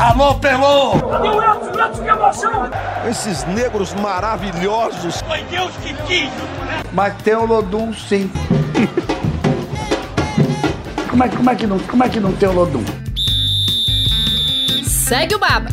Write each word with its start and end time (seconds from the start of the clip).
Alô, 0.00 0.34
Pelô! 0.36 0.92
O 0.92 1.42
Edson? 1.42 1.78
Edson, 1.78 2.02
que 2.02 2.08
emoção! 2.08 2.70
Esses 3.06 3.44
negros 3.44 3.92
maravilhosos. 3.92 5.20
Foi 5.20 5.42
Deus 5.42 5.76
que 5.76 5.92
quis, 6.04 6.30
Mas 6.94 7.14
tem 7.22 7.34
o 7.34 7.44
Lodum, 7.44 7.92
sim. 7.92 8.30
como, 11.10 11.22
é, 11.22 11.28
como, 11.28 11.50
é 11.50 11.54
que 11.54 11.66
não, 11.66 11.78
como 11.80 12.02
é 12.02 12.08
que 12.08 12.18
não 12.18 12.32
tem 12.32 12.48
o 12.48 12.52
Lodum? 12.52 12.82
Segue 14.84 15.34
o 15.34 15.38
Baba. 15.38 15.68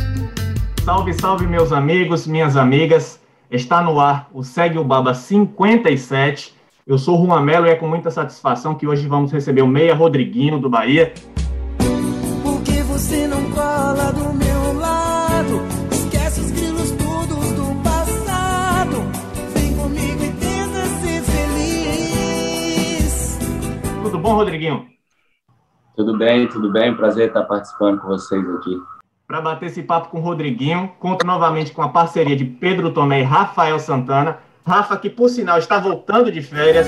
Salve, 0.84 1.14
salve, 1.14 1.48
meus 1.48 1.72
amigos, 1.72 2.28
minhas 2.28 2.58
amigas. 2.58 3.22
Está 3.50 3.82
no 3.82 3.98
ar 3.98 4.28
o 4.34 4.44
Segue 4.44 4.78
o 4.78 4.84
Baba 4.84 5.14
57. 5.14 6.54
Eu 6.86 6.98
sou 6.98 7.18
o 7.18 7.26
Juan 7.26 7.44
Melo 7.44 7.66
e 7.66 7.70
é 7.70 7.76
com 7.76 7.88
muita 7.88 8.12
satisfação 8.12 8.76
que 8.76 8.86
hoje 8.86 9.08
vamos 9.08 9.32
receber 9.32 9.62
o 9.62 9.68
Meia 9.68 9.96
Rodriguinho 9.96 10.60
do 10.60 10.70
Bahia. 10.70 11.14
Do 14.12 14.34
meu 14.34 14.74
lado? 14.80 15.62
Esquece 15.92 16.42
os 16.42 16.52
grilos 16.52 16.92
todos 16.92 17.52
do 17.54 17.76
passado. 17.84 19.04
Vem 19.54 19.76
comigo 19.76 20.24
e 20.24 20.32
tenta 20.32 20.86
ser 21.02 21.22
feliz. 21.24 23.08
Tudo 24.04 24.20
bom, 24.20 24.36
Rodriguinho? 24.36 24.86
Tudo 25.96 26.18
bem, 26.18 26.48
tudo 26.48 26.72
bem. 26.72 26.96
Prazer 26.96 27.28
estar 27.28 27.44
participando 27.44 28.00
com 28.00 28.08
vocês 28.08 28.48
aqui. 28.56 28.78
Para 29.28 29.42
bater 29.42 29.66
esse 29.66 29.84
papo 29.84 30.10
com 30.10 30.20
o 30.20 30.22
Rodriguinho, 30.22 30.94
conto 31.00 31.26
novamente 31.26 31.74
com 31.74 31.82
a 31.82 31.90
parceria 31.90 32.36
de 32.36 32.46
Pedro 32.46 32.94
Tomé 32.94 33.20
e 33.20 33.24
Rafael 33.24 33.78
Santana. 33.80 34.40
Rafa, 34.66 34.98
que 34.98 35.10
por 35.10 35.30
sinal 35.30 35.58
está 35.58 35.80
voltando 35.80 36.32
de 36.32 36.42
férias. 36.42 36.88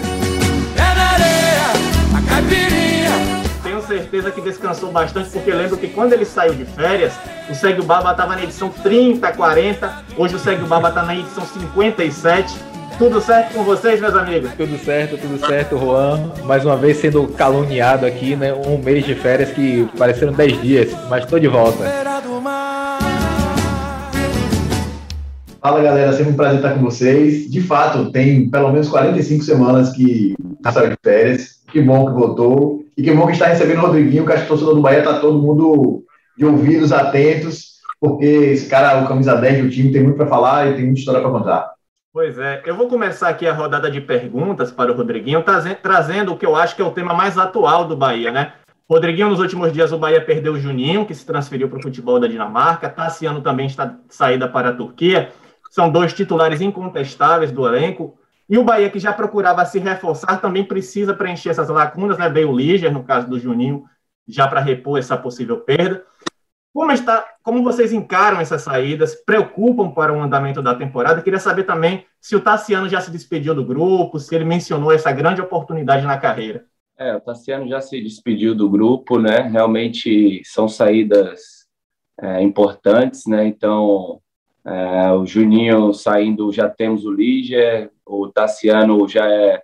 Certeza 3.90 4.30
que 4.30 4.40
descansou 4.40 4.92
bastante, 4.92 5.30
porque 5.32 5.52
lembro 5.52 5.76
que 5.76 5.88
quando 5.88 6.14
ele 6.14 6.24
saiu 6.24 6.54
de 6.54 6.64
férias, 6.64 7.14
o 7.50 7.56
Segue 7.56 7.82
o 7.82 7.84
Baba 7.84 8.12
estava 8.12 8.36
na 8.36 8.44
edição 8.44 8.70
30, 8.70 9.32
40. 9.32 10.04
Hoje 10.16 10.36
o 10.36 10.40
Segue 10.40 10.64
o 10.64 10.68
Baba 10.68 10.90
está 10.90 11.04
na 11.04 11.16
edição 11.16 11.44
57. 11.44 12.56
Tudo 13.00 13.20
certo 13.20 13.54
com 13.54 13.64
vocês, 13.64 14.00
meus 14.00 14.14
amigos? 14.14 14.52
Tudo 14.56 14.78
certo, 14.78 15.18
tudo 15.18 15.40
certo, 15.40 15.78
Juan. 15.78 16.34
Mais 16.44 16.64
uma 16.66 16.78
vez 16.78 16.98
sendo 16.98 17.28
caluniado 17.30 18.06
aqui, 18.06 18.36
né? 18.36 18.54
Um 18.54 18.78
mês 18.78 19.06
de 19.06 19.16
férias 19.16 19.50
que 19.52 19.90
pareceram 19.98 20.34
10 20.34 20.62
dias, 20.62 20.92
mas 21.10 21.24
estou 21.24 21.40
de 21.40 21.48
volta. 21.48 21.84
Fala 25.62 25.82
galera, 25.82 26.14
sempre 26.14 26.32
um 26.32 26.36
prazer 26.36 26.58
estar 26.58 26.74
com 26.74 26.82
vocês. 26.82 27.50
De 27.50 27.62
fato, 27.62 28.12
tem 28.12 28.50
pelo 28.50 28.72
menos 28.72 28.88
45 28.88 29.44
semanas 29.44 29.92
que 29.92 30.36
tá 30.62 30.72
saiu 30.72 30.92
de 30.92 30.98
férias. 31.04 31.59
Que 31.72 31.82
bom 31.82 32.06
que 32.08 32.14
voltou. 32.14 32.84
E 32.98 33.04
que 33.04 33.12
bom 33.12 33.26
que 33.28 33.34
está 33.34 33.48
recebendo 33.48 33.80
o 33.80 33.86
Rodriguinho, 33.88 34.26
que 34.26 34.32
acho 34.34 34.42
que 34.42 34.46
o 34.48 34.50
torcedor 34.50 34.76
do 34.76 34.82
Bahia 34.82 35.04
tá 35.04 35.20
todo 35.20 35.40
mundo 35.42 36.04
de 36.38 36.46
ouvidos 36.46 36.92
atentos, 36.92 37.80
porque 38.00 38.26
esse 38.26 38.70
cara, 38.70 39.04
o 39.04 39.08
camisa 39.08 39.36
10 39.36 39.64
do 39.64 39.70
time, 39.70 39.92
tem 39.92 40.04
muito 40.04 40.18
para 40.18 40.28
falar 40.28 40.68
e 40.68 40.76
tem 40.76 40.86
muita 40.86 41.00
história 41.00 41.22
para 41.22 41.32
contar. 41.32 41.72
Pois 42.12 42.38
é, 42.40 42.62
eu 42.66 42.76
vou 42.76 42.88
começar 42.88 43.30
aqui 43.30 43.48
a 43.48 43.54
rodada 43.54 43.90
de 43.90 44.02
perguntas 44.02 44.72
para 44.72 44.92
o 44.92 44.96
Rodriguinho, 44.96 45.44
traze- 45.44 45.76
trazendo 45.76 46.34
o 46.34 46.38
que 46.38 46.46
eu 46.46 46.56
acho 46.56 46.76
que 46.76 46.82
é 46.82 46.86
o 46.86 46.92
tema 46.92 47.14
mais 47.14 47.38
atual 47.38 47.86
do 47.86 47.96
Bahia, 47.96 48.32
né? 48.32 48.54
Rodriguinho, 48.90 49.30
nos 49.30 49.40
últimos 49.40 49.72
dias, 49.72 49.92
o 49.92 50.00
Bahia 50.00 50.20
perdeu 50.20 50.54
o 50.54 50.60
Juninho, 50.60 51.06
que 51.06 51.14
se 51.14 51.24
transferiu 51.24 51.70
para 51.70 51.78
o 51.78 51.82
futebol 51.82 52.20
da 52.20 52.28
Dinamarca. 52.28 52.90
Tassiano 52.90 53.42
também 53.42 53.68
está 53.68 53.86
de 53.86 53.96
saída 54.10 54.48
para 54.48 54.70
a 54.70 54.74
Turquia. 54.74 55.30
São 55.70 55.92
dois 55.92 56.12
titulares 56.12 56.60
incontestáveis 56.60 57.52
do 57.52 57.68
elenco. 57.68 58.18
E 58.50 58.58
o 58.58 58.64
Bahia, 58.64 58.90
que 58.90 58.98
já 58.98 59.14
procurava 59.14 59.64
se 59.64 59.78
reforçar, 59.78 60.42
também 60.42 60.64
precisa 60.64 61.14
preencher 61.14 61.50
essas 61.50 61.70
lacunas, 61.70 62.18
né? 62.18 62.28
Veio 62.28 62.50
o 62.50 62.58
Líger, 62.58 62.92
no 62.92 63.04
caso 63.04 63.30
do 63.30 63.40
Juninho, 63.40 63.86
já 64.28 64.48
para 64.48 64.60
repor 64.60 64.98
essa 64.98 65.16
possível 65.16 65.60
perda. 65.62 66.04
Como, 66.74 66.92
está, 66.92 67.28
como 67.44 67.64
vocês 67.64 67.94
encaram 67.94 68.40
essas 68.40 68.64
saídas? 68.64 69.14
Preocupam 69.14 69.92
para 69.92 70.14
o 70.14 70.22
andamento 70.22 70.62
da 70.62 70.74
temporada? 70.74 71.22
Queria 71.22 71.40
saber 71.40 71.64
também 71.64 72.06
se 72.20 72.36
o 72.36 72.42
Tassiano 72.42 72.90
já 72.90 73.02
se 73.02 73.12
despediu 73.12 73.54
do 73.54 73.66
grupo, 73.66 74.20
se 74.20 74.36
ele 74.36 74.46
mencionou 74.46 74.92
essa 74.92 75.12
grande 75.12 75.42
oportunidade 75.42 76.06
na 76.06 76.18
carreira. 76.18 76.66
É, 76.98 77.16
o 77.16 77.22
Tassiano 77.22 77.68
já 77.68 77.82
se 77.82 78.02
despediu 78.02 78.56
do 78.56 78.70
grupo, 78.70 79.20
né? 79.20 79.42
Realmente 79.42 80.42
são 80.44 80.68
saídas 80.68 81.68
é, 82.20 82.42
importantes, 82.42 83.26
né? 83.28 83.46
Então, 83.46 84.22
é, 84.66 85.12
o 85.14 85.26
Juninho 85.26 85.94
saindo, 85.94 86.52
já 86.52 86.70
temos 86.70 87.06
o 87.06 87.12
Líger, 87.12 87.92
o 88.06 88.28
Tassiano 88.28 89.08
já 89.08 89.28
é 89.32 89.62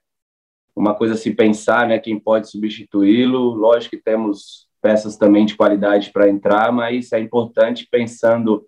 uma 0.75 0.93
coisa 0.93 1.13
a 1.13 1.17
se 1.17 1.33
pensar, 1.33 1.87
né? 1.87 1.99
Quem 1.99 2.19
pode 2.19 2.49
substituí-lo? 2.49 3.53
Lógico 3.53 3.95
que 3.95 4.01
temos 4.01 4.67
peças 4.81 5.17
também 5.17 5.45
de 5.45 5.55
qualidade 5.55 6.11
para 6.11 6.29
entrar, 6.29 6.71
mas 6.71 7.11
é 7.11 7.19
importante 7.19 7.87
pensando 7.89 8.65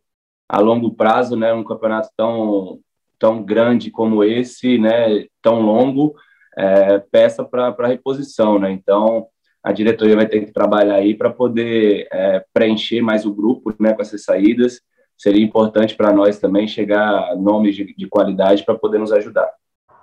a 0.48 0.60
longo 0.60 0.94
prazo, 0.94 1.36
né? 1.36 1.54
Um 1.54 1.64
campeonato 1.64 2.10
tão 2.16 2.80
tão 3.20 3.44
grande 3.44 3.90
como 3.90 4.24
esse, 4.24 4.78
né? 4.78 5.26
Tão 5.42 5.62
longo 5.62 6.16
é, 6.58 7.00
peça 7.00 7.44
para 7.44 7.88
reposição, 7.88 8.60
né? 8.60 8.72
Então 8.72 9.28
a 9.62 9.72
diretoria 9.72 10.16
vai 10.16 10.28
ter 10.28 10.46
que 10.46 10.54
trabalhar 10.54 10.96
aí 10.96 11.14
para 11.16 11.30
poder 11.30 12.08
é, 12.12 12.46
preencher 12.54 13.02
mais 13.02 13.26
o 13.26 13.34
grupo, 13.34 13.74
né? 13.80 13.94
Com 13.94 14.02
essas 14.02 14.24
saídas 14.24 14.82
seria 15.18 15.44
importante 15.44 15.96
para 15.96 16.14
nós 16.14 16.40
também 16.40 16.68
chegar 16.68 17.36
nomes 17.36 17.76
de, 17.76 17.94
de 17.96 18.08
qualidade 18.08 18.64
para 18.64 18.76
poder 18.76 19.00
nos 19.00 19.12
ajudar. 19.12 19.50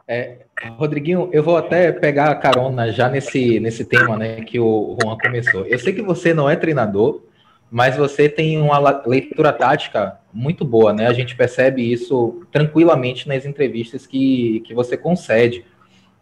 É, 0.07 0.41
Rodriguinho, 0.77 1.31
eu 1.33 1.43
vou 1.43 1.57
até 1.57 1.91
pegar 1.91 2.31
a 2.31 2.35
carona 2.35 2.93
já 2.93 3.09
nesse, 3.09 3.59
nesse 3.59 3.85
tema 3.85 4.19
né, 4.19 4.43
que 4.43 4.61
o 4.61 4.99
Juan 5.01 5.17
começou. 5.17 5.65
Eu 5.65 5.79
sei 5.79 5.95
que 5.95 6.03
você 6.03 6.35
não 6.35 6.51
é 6.51 6.57
treinador, 6.57 7.23
mas 7.71 7.97
você 7.97 8.29
tem 8.29 8.61
uma 8.61 8.79
leitura 9.07 9.53
tática 9.53 10.19
muito 10.33 10.65
boa, 10.65 10.93
né? 10.93 11.07
A 11.07 11.13
gente 11.13 11.35
percebe 11.35 11.91
isso 11.91 12.43
tranquilamente 12.53 13.27
nas 13.27 13.47
entrevistas 13.47 14.07
que, 14.07 14.61
que 14.67 14.75
você 14.75 14.97
concede. 14.97 15.65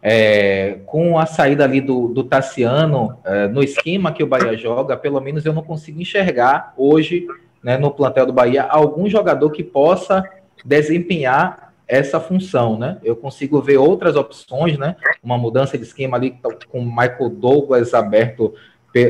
É, 0.01 0.79
com 0.85 1.17
a 1.17 1.25
saída 1.25 1.63
ali 1.63 1.79
do, 1.79 2.09
do 2.09 2.23
Tassiano, 2.23 3.17
é, 3.23 3.47
no 3.47 3.63
esquema 3.63 4.11
que 4.11 4.23
o 4.23 4.27
Bahia 4.27 4.57
joga, 4.57 4.97
pelo 4.97 5.19
menos 5.21 5.45
eu 5.45 5.53
não 5.53 5.63
consigo 5.63 6.01
enxergar 6.01 6.73
hoje, 6.75 7.25
né, 7.63 7.77
no 7.77 7.91
plantel 7.91 8.25
do 8.25 8.33
Bahia, 8.33 8.63
algum 8.63 9.09
jogador 9.09 9.49
que 9.51 9.63
possa 9.63 10.23
desempenhar 10.65 11.73
essa 11.87 12.19
função, 12.19 12.77
né? 12.77 12.97
Eu 13.03 13.15
consigo 13.15 13.61
ver 13.61 13.77
outras 13.77 14.15
opções, 14.15 14.77
né? 14.77 14.95
Uma 15.21 15.37
mudança 15.37 15.77
de 15.77 15.83
esquema 15.83 16.17
ali 16.17 16.35
com 16.69 16.83
Michael 16.83 17.29
Douglas 17.29 17.93
aberto, 17.93 18.53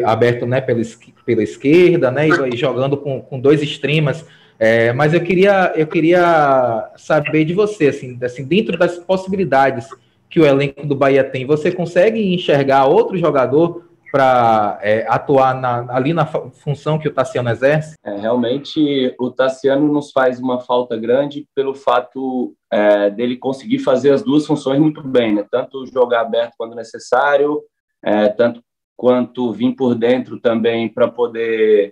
aberto 0.06 0.46
né, 0.46 0.60
pela, 0.60 0.82
pela 1.26 1.44
esquerda, 1.44 2.12
né? 2.12 2.28
E 2.28 2.58
jogando 2.58 2.98
com, 2.98 3.22
com 3.22 3.40
dois 3.40 3.62
extremas. 3.62 4.26
É, 4.60 4.94
mas 4.94 5.14
eu 5.14 5.22
queria, 5.22 5.74
eu 5.76 5.88
queria 5.88 6.92
saber 6.96 7.46
de 7.46 7.54
você, 7.54 7.88
assim, 7.88 8.18
assim, 8.22 8.44
dentro 8.44 8.78
das 8.78 8.98
possibilidades 8.98 9.88
que 10.30 10.40
o 10.40 10.46
elenco 10.46 10.86
do 10.86 10.96
Bahia 10.96 11.24
tem, 11.24 11.46
você 11.46 11.72
consegue 11.72 12.34
enxergar 12.34 12.86
outro 12.86 13.18
jogador 13.18 13.84
para 14.14 14.78
atuar 15.08 15.56
na- 15.60 15.88
ali 15.90 16.14
na 16.14 16.24
função 16.24 17.00
que 17.00 17.08
o 17.08 17.14
Tassiano 17.14 17.50
exerce? 17.50 17.96
É, 18.06 18.16
realmente, 18.16 19.16
o 19.20 19.32
Tassiano 19.32 19.92
nos 19.92 20.12
faz 20.12 20.40
uma 20.40 20.60
falta 20.60 20.96
grande 20.96 21.48
pelo 21.56 21.74
fato 21.74 22.56
é, 22.72 23.10
dele 23.10 23.38
conseguir 23.38 23.80
fazer 23.80 24.12
as 24.12 24.22
duas 24.22 24.46
funções 24.46 24.80
muito 24.80 25.02
bem, 25.02 25.34
né? 25.34 25.44
Tanto 25.50 25.84
jogar 25.88 26.22
aberto 26.22 26.54
quando 26.60 26.76
necessário, 26.76 27.60
é, 28.04 28.30
tanto 28.30 28.62
quanto 28.96 29.52
vir 29.52 29.76
por 29.76 29.96
dentro 29.96 30.40
também 30.40 30.88
para 30.88 31.08
poder 31.08 31.92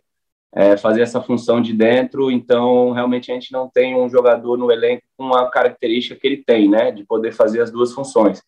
é, 0.53 0.77
fazer 0.77 1.01
essa 1.01 1.21
função 1.21 1.59
de 1.59 1.73
dentro. 1.73 2.29
Então, 2.29 2.91
realmente, 2.91 3.31
a 3.31 3.33
gente 3.33 3.51
não 3.51 3.67
tem 3.67 3.95
um 3.95 4.07
jogador 4.07 4.57
no 4.57 4.71
elenco 4.71 5.01
com 5.17 5.33
a 5.33 5.49
característica 5.49 6.19
que 6.19 6.27
ele 6.27 6.43
tem, 6.45 6.69
né? 6.69 6.91
De 6.91 7.03
poder 7.03 7.31
fazer 7.31 7.61
as 7.61 7.71
duas 7.71 7.91
funções. 7.93 8.43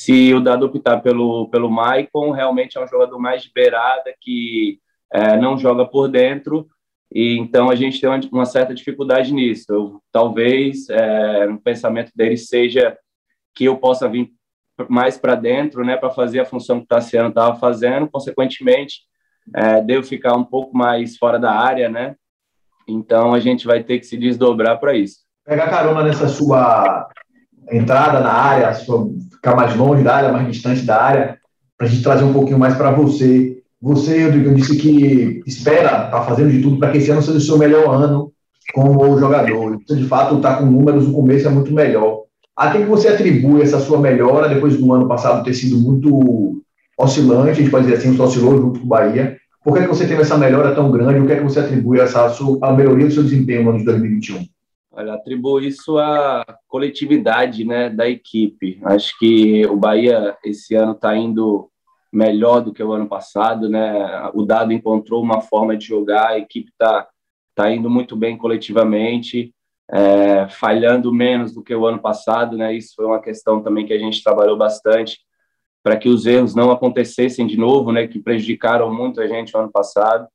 Se 0.00 0.32
o 0.32 0.40
Dado 0.40 0.64
optar 0.64 1.02
pelo, 1.02 1.50
pelo 1.50 1.70
Maicon, 1.70 2.30
realmente 2.30 2.78
é 2.78 2.82
um 2.82 2.88
jogador 2.88 3.18
mais 3.18 3.42
de 3.42 3.52
beirada, 3.52 4.14
que 4.18 4.80
é, 5.12 5.36
não 5.36 5.58
joga 5.58 5.84
por 5.84 6.08
dentro, 6.08 6.66
e 7.14 7.36
então 7.36 7.68
a 7.68 7.74
gente 7.74 8.00
tem 8.00 8.08
uma, 8.08 8.18
uma 8.32 8.46
certa 8.46 8.72
dificuldade 8.72 9.30
nisso. 9.30 9.66
Eu, 9.68 10.02
talvez 10.10 10.88
é, 10.88 11.46
o 11.48 11.60
pensamento 11.60 12.12
dele 12.16 12.38
seja 12.38 12.96
que 13.54 13.66
eu 13.66 13.76
possa 13.76 14.08
vir 14.08 14.32
mais 14.88 15.18
para 15.18 15.34
dentro, 15.34 15.84
né, 15.84 15.98
para 15.98 16.08
fazer 16.08 16.40
a 16.40 16.46
função 16.46 16.78
que 16.78 16.84
o 16.84 16.88
Tassiano 16.88 17.28
estava 17.28 17.58
fazendo, 17.58 18.08
consequentemente, 18.08 19.00
é, 19.54 19.82
devo 19.82 20.02
ficar 20.02 20.34
um 20.34 20.44
pouco 20.44 20.74
mais 20.74 21.18
fora 21.18 21.38
da 21.38 21.52
área, 21.52 21.90
né? 21.90 22.16
Então 22.88 23.34
a 23.34 23.38
gente 23.38 23.66
vai 23.66 23.84
ter 23.84 23.98
que 23.98 24.06
se 24.06 24.16
desdobrar 24.16 24.80
para 24.80 24.94
isso. 24.94 25.18
Pegar 25.44 25.68
carona 25.68 26.02
nessa 26.02 26.26
sua 26.26 27.06
entrada 27.70 28.20
na 28.20 28.32
área, 28.32 28.72
ficar 28.72 29.56
mais 29.56 29.74
longe 29.76 30.02
da 30.02 30.14
área, 30.14 30.32
mais 30.32 30.46
distante 30.48 30.82
da 30.82 31.00
área, 31.00 31.38
para 31.76 31.86
a 31.86 31.90
gente 31.90 32.02
trazer 32.02 32.24
um 32.24 32.32
pouquinho 32.32 32.58
mais 32.58 32.74
para 32.74 32.90
você. 32.90 33.58
Você, 33.80 34.24
Rodrigo, 34.24 34.54
disse 34.54 34.76
que 34.76 35.42
espera, 35.46 36.04
está 36.04 36.22
fazendo 36.22 36.50
de 36.50 36.60
tudo 36.60 36.78
para 36.78 36.90
que 36.90 36.98
esse 36.98 37.10
ano 37.10 37.22
seja 37.22 37.38
o 37.38 37.40
seu 37.40 37.58
melhor 37.58 37.88
ano 37.94 38.32
como 38.74 39.18
jogador. 39.18 39.78
Você, 39.86 39.96
de 39.96 40.04
fato, 40.04 40.36
está 40.36 40.56
com 40.56 40.66
números, 40.66 41.08
o 41.08 41.12
começo 41.12 41.48
é 41.48 41.50
muito 41.50 41.72
melhor. 41.72 42.24
A 42.56 42.70
que 42.70 42.84
você 42.84 43.08
atribui 43.08 43.62
essa 43.62 43.80
sua 43.80 43.98
melhora 43.98 44.48
depois 44.48 44.76
do 44.76 44.92
ano 44.92 45.08
passado 45.08 45.42
ter 45.42 45.54
sido 45.54 45.78
muito 45.78 46.62
oscilante, 46.98 47.50
a 47.50 47.54
gente 47.54 47.70
pode 47.70 47.86
dizer 47.86 47.96
assim, 47.96 48.14
você 48.14 48.22
oscilou 48.22 48.58
junto 48.58 48.80
com 48.80 48.86
o 48.86 48.88
Bahia. 48.88 49.38
Por 49.64 49.74
que, 49.74 49.80
é 49.80 49.82
que 49.82 49.88
você 49.88 50.06
teve 50.06 50.22
essa 50.22 50.36
melhora 50.36 50.74
tão 50.74 50.90
grande? 50.90 51.20
O 51.20 51.26
que 51.26 51.32
é 51.32 51.36
que 51.36 51.42
você 51.42 51.60
atribui 51.60 52.00
a 52.00 52.04
essa 52.04 52.30
a 52.62 52.72
melhoria 52.72 53.06
do 53.06 53.12
seu 53.12 53.22
desempenho 53.22 53.64
no 53.64 53.70
ano 53.70 53.78
de 53.78 53.84
2021? 53.84 54.44
Olha, 54.92 55.14
atribuo 55.14 55.60
isso 55.60 55.98
à 55.98 56.44
coletividade 56.66 57.64
né, 57.64 57.88
da 57.88 58.08
equipe. 58.08 58.80
Acho 58.84 59.16
que 59.18 59.64
o 59.66 59.76
Bahia 59.76 60.36
esse 60.44 60.74
ano 60.74 60.92
está 60.92 61.16
indo 61.16 61.70
melhor 62.12 62.60
do 62.60 62.72
que 62.72 62.82
o 62.82 62.92
ano 62.92 63.08
passado. 63.08 63.68
Né? 63.68 64.30
O 64.34 64.44
Dado 64.44 64.72
encontrou 64.72 65.22
uma 65.22 65.40
forma 65.40 65.76
de 65.76 65.86
jogar, 65.86 66.30
a 66.30 66.38
equipe 66.38 66.70
está 66.70 67.08
tá 67.54 67.70
indo 67.70 67.88
muito 67.88 68.16
bem 68.16 68.36
coletivamente, 68.36 69.54
é, 69.88 70.48
falhando 70.48 71.12
menos 71.12 71.54
do 71.54 71.62
que 71.62 71.74
o 71.74 71.86
ano 71.86 72.00
passado. 72.00 72.56
Né? 72.56 72.74
Isso 72.74 72.94
foi 72.96 73.06
uma 73.06 73.20
questão 73.20 73.62
também 73.62 73.86
que 73.86 73.92
a 73.92 73.98
gente 73.98 74.24
trabalhou 74.24 74.56
bastante 74.56 75.20
para 75.84 75.96
que 75.96 76.08
os 76.08 76.26
erros 76.26 76.54
não 76.54 76.72
acontecessem 76.72 77.46
de 77.46 77.56
novo, 77.56 77.92
né? 77.92 78.08
que 78.08 78.18
prejudicaram 78.18 78.92
muito 78.92 79.20
a 79.20 79.28
gente 79.28 79.54
no 79.54 79.60
ano 79.60 79.70
passado. 79.70 80.26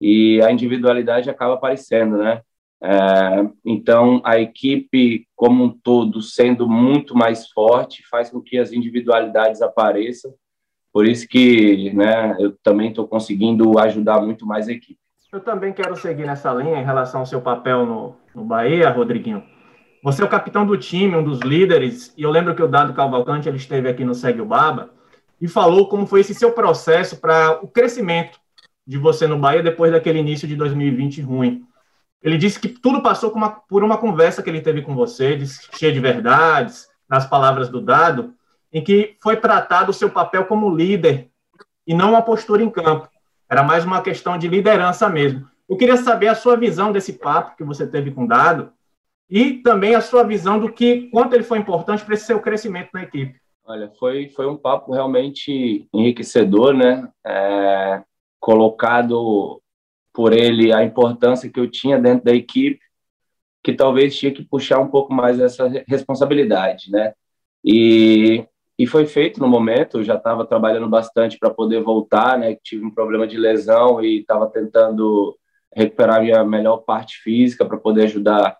E 0.00 0.40
a 0.42 0.52
individualidade 0.52 1.28
acaba 1.28 1.54
aparecendo, 1.54 2.18
né? 2.18 2.42
É, 2.82 3.48
então, 3.64 4.20
a 4.24 4.38
equipe 4.38 5.26
como 5.34 5.64
um 5.64 5.70
todo 5.70 6.20
sendo 6.20 6.68
muito 6.68 7.16
mais 7.16 7.48
forte 7.48 8.06
faz 8.08 8.30
com 8.30 8.40
que 8.40 8.58
as 8.58 8.72
individualidades 8.72 9.62
apareçam. 9.62 10.34
Por 10.92 11.06
isso 11.06 11.26
que 11.28 11.92
né, 11.92 12.36
eu 12.38 12.56
também 12.62 12.88
estou 12.88 13.06
conseguindo 13.06 13.78
ajudar 13.78 14.20
muito 14.20 14.46
mais 14.46 14.68
a 14.68 14.72
equipe. 14.72 14.98
Eu 15.32 15.40
também 15.40 15.72
quero 15.72 15.96
seguir 15.96 16.26
nessa 16.26 16.52
linha 16.54 16.80
em 16.80 16.84
relação 16.84 17.20
ao 17.20 17.26
seu 17.26 17.42
papel 17.42 17.84
no, 17.84 18.16
no 18.34 18.44
Bahia, 18.44 18.88
Rodriguinho. 18.88 19.42
Você 20.02 20.22
é 20.22 20.24
o 20.24 20.28
capitão 20.28 20.64
do 20.64 20.76
time, 20.76 21.16
um 21.16 21.24
dos 21.24 21.40
líderes, 21.40 22.14
e 22.16 22.22
eu 22.22 22.30
lembro 22.30 22.54
que 22.54 22.62
o 22.62 22.68
Dado 22.68 22.94
Cavalcante 22.94 23.48
ele 23.48 23.56
esteve 23.56 23.88
aqui 23.88 24.04
no 24.04 24.14
Segue 24.14 24.40
o 24.40 24.46
Baba 24.46 24.90
e 25.40 25.48
falou 25.48 25.88
como 25.88 26.06
foi 26.06 26.20
esse 26.20 26.32
seu 26.32 26.52
processo 26.52 27.20
para 27.20 27.58
o 27.62 27.68
crescimento 27.68 28.38
de 28.86 28.96
você 28.96 29.26
no 29.26 29.38
Bahia 29.38 29.62
depois 29.62 29.90
daquele 29.90 30.20
início 30.20 30.46
de 30.46 30.54
2020 30.54 31.20
ruim. 31.22 31.66
Ele 32.22 32.38
disse 32.38 32.58
que 32.58 32.68
tudo 32.68 33.02
passou 33.02 33.30
uma, 33.32 33.50
por 33.50 33.84
uma 33.84 33.98
conversa 33.98 34.42
que 34.42 34.50
ele 34.50 34.60
teve 34.60 34.82
com 34.82 34.94
você, 34.94 35.38
cheia 35.78 35.92
de 35.92 36.00
verdades, 36.00 36.88
nas 37.08 37.26
palavras 37.26 37.68
do 37.68 37.80
dado, 37.80 38.34
em 38.72 38.82
que 38.82 39.16
foi 39.22 39.36
tratado 39.36 39.90
o 39.90 39.94
seu 39.94 40.10
papel 40.10 40.44
como 40.46 40.74
líder 40.74 41.30
e 41.86 41.94
não 41.94 42.10
uma 42.10 42.22
postura 42.22 42.62
em 42.62 42.70
campo. 42.70 43.08
Era 43.48 43.62
mais 43.62 43.84
uma 43.84 44.02
questão 44.02 44.36
de 44.36 44.48
liderança 44.48 45.08
mesmo. 45.08 45.48
Eu 45.68 45.76
queria 45.76 45.96
saber 45.96 46.28
a 46.28 46.34
sua 46.34 46.56
visão 46.56 46.92
desse 46.92 47.12
papo 47.12 47.56
que 47.56 47.64
você 47.64 47.86
teve 47.86 48.10
com 48.10 48.24
o 48.24 48.28
dado 48.28 48.72
e 49.28 49.54
também 49.54 49.94
a 49.94 50.00
sua 50.00 50.22
visão 50.22 50.58
do 50.58 50.72
que 50.72 51.08
quanto 51.10 51.34
ele 51.34 51.42
foi 51.42 51.58
importante 51.58 52.04
para 52.04 52.14
esse 52.14 52.26
seu 52.26 52.40
crescimento 52.40 52.90
na 52.92 53.02
equipe. 53.02 53.40
Olha, 53.64 53.90
foi, 53.98 54.28
foi 54.28 54.46
um 54.46 54.56
papo 54.56 54.92
realmente 54.92 55.88
enriquecedor, 55.92 56.72
né? 56.72 57.08
É, 57.24 58.02
colocado 58.38 59.60
por 60.16 60.32
ele 60.32 60.72
a 60.72 60.82
importância 60.82 61.50
que 61.50 61.60
eu 61.60 61.70
tinha 61.70 62.00
dentro 62.00 62.24
da 62.24 62.34
equipe, 62.34 62.80
que 63.62 63.74
talvez 63.74 64.16
tinha 64.18 64.32
que 64.32 64.42
puxar 64.42 64.80
um 64.80 64.88
pouco 64.88 65.12
mais 65.12 65.38
essa 65.38 65.68
responsabilidade, 65.86 66.90
né? 66.90 67.12
E, 67.62 68.46
e 68.78 68.86
foi 68.86 69.04
feito 69.04 69.38
no 69.40 69.46
momento, 69.46 69.98
eu 69.98 70.04
já 70.04 70.14
estava 70.14 70.46
trabalhando 70.46 70.88
bastante 70.88 71.38
para 71.38 71.50
poder 71.50 71.82
voltar, 71.82 72.38
né? 72.38 72.56
Tive 72.64 72.86
um 72.86 72.90
problema 72.90 73.26
de 73.26 73.36
lesão 73.36 74.02
e 74.02 74.20
estava 74.20 74.46
tentando 74.48 75.36
recuperar 75.74 76.22
minha 76.22 76.42
melhor 76.44 76.78
parte 76.78 77.18
física 77.18 77.66
para 77.66 77.76
poder 77.76 78.04
ajudar 78.04 78.56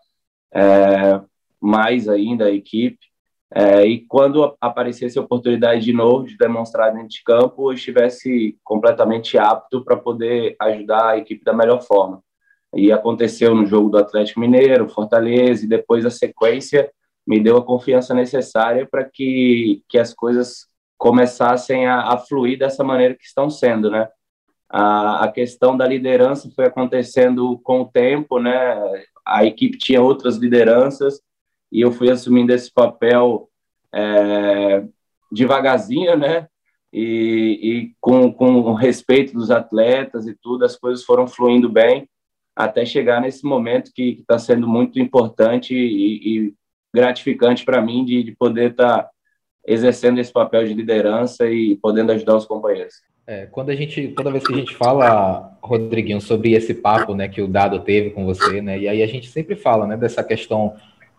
é, 0.53 1.21
mais 1.59 2.07
ainda 2.07 2.47
a 2.47 2.51
equipe. 2.51 3.06
É, 3.55 3.87
e 3.87 4.01
quando 4.07 4.57
aparecesse 4.61 5.19
a 5.19 5.23
oportunidade 5.23 5.85
de 5.85 5.93
novo 5.93 6.27
de 6.27 6.37
demonstrar 6.37 6.93
dentro 6.93 7.09
de 7.09 7.23
campo, 7.23 7.71
eu 7.71 7.75
estivesse 7.75 8.59
completamente 8.65 9.39
apto 9.39 9.85
para 9.85 9.97
poder 9.97 10.57
ajudar 10.61 11.11
a 11.11 11.19
equipe 11.19 11.45
da 11.45 11.53
melhor 11.53 11.81
forma. 11.83 12.23
E 12.75 12.91
aconteceu 12.91 13.55
no 13.55 13.65
jogo 13.65 13.89
do 13.89 13.99
Atlético 13.99 14.41
Mineiro, 14.41 14.89
Fortaleza, 14.89 15.65
e 15.65 15.69
depois 15.69 16.05
a 16.05 16.11
sequência 16.11 16.91
me 17.27 17.41
deu 17.41 17.57
a 17.57 17.65
confiança 17.65 18.13
necessária 18.15 18.87
para 18.87 19.05
que, 19.05 19.83
que 19.89 19.99
as 19.99 20.13
coisas 20.13 20.67
começassem 20.99 21.87
a, 21.87 22.13
a, 22.13 22.19
fluir 22.19 22.59
dessa 22.59 22.83
maneira 22.85 23.15
que 23.15 23.25
estão 23.25 23.51
sendo, 23.51 23.91
né? 23.91 24.09
A, 24.69 25.25
a 25.25 25.33
questão 25.33 25.77
da 25.77 25.87
liderança 25.87 26.51
foi 26.55 26.67
acontecendo 26.67 27.59
com 27.63 27.83
o 27.83 27.87
tempo, 27.87 28.39
né? 28.39 28.77
A 29.25 29.45
equipe 29.45 29.79
tinha 29.79 30.03
outras 30.03 30.37
lideranças, 30.37 31.21
e 31.77 31.83
eu 31.83 31.93
fui 31.93 32.11
assumindo 32.11 32.55
esse 32.55 32.73
papel 32.73 33.51
é, 33.95 34.83
devagarzinho, 35.31 36.17
né? 36.17 36.47
E, 36.91 37.61
e 37.63 37.95
com, 38.01 38.33
com 38.33 38.61
o 38.61 38.73
respeito 38.73 39.35
dos 39.35 39.51
atletas 39.51 40.27
e 40.27 40.35
tudo, 40.35 40.65
as 40.65 40.75
coisas 40.75 41.05
foram 41.05 41.29
fluindo 41.29 41.69
bem 41.69 42.09
até 42.57 42.87
chegar 42.87 43.21
nesse 43.21 43.45
momento 43.45 43.93
que 43.95 44.21
está 44.21 44.39
sendo 44.39 44.67
muito 44.67 44.99
importante 44.99 45.75
e, 45.75 46.47
e 46.47 46.55
gratificante 46.95 47.63
para 47.63 47.83
mim 47.83 48.07
de, 48.07 48.23
de 48.23 48.33
poder 48.35 48.71
estar 48.71 49.03
tá 49.03 49.11
exercendo 49.67 50.19
esse 50.19 50.33
papel 50.33 50.65
de 50.65 50.73
liderança 50.73 51.47
e 51.47 51.77
podendo 51.77 52.11
ajudar 52.13 52.39
os 52.39 52.47
companheiros. 52.47 52.95
É, 53.27 53.45
quando 53.45 53.69
a 53.69 53.75
gente, 53.75 54.09
toda 54.17 54.31
vez 54.31 54.47
que 54.47 54.55
a 54.55 54.57
gente 54.57 54.75
fala, 54.75 55.59
Rodriguinho, 55.61 56.23
sobre 56.23 56.53
esse 56.53 56.73
papo, 56.73 57.15
né, 57.15 57.29
que 57.29 57.43
o 57.43 57.49
Dado 57.49 57.81
teve 57.81 58.11
com 58.11 58.25
você, 58.25 58.63
né, 58.63 58.79
e 58.79 58.89
aí 58.89 59.03
a 59.03 59.07
gente 59.07 59.29
sempre 59.29 59.57
fala, 59.57 59.87
né, 59.87 59.95
dessa 59.95 60.25
questão 60.25 60.75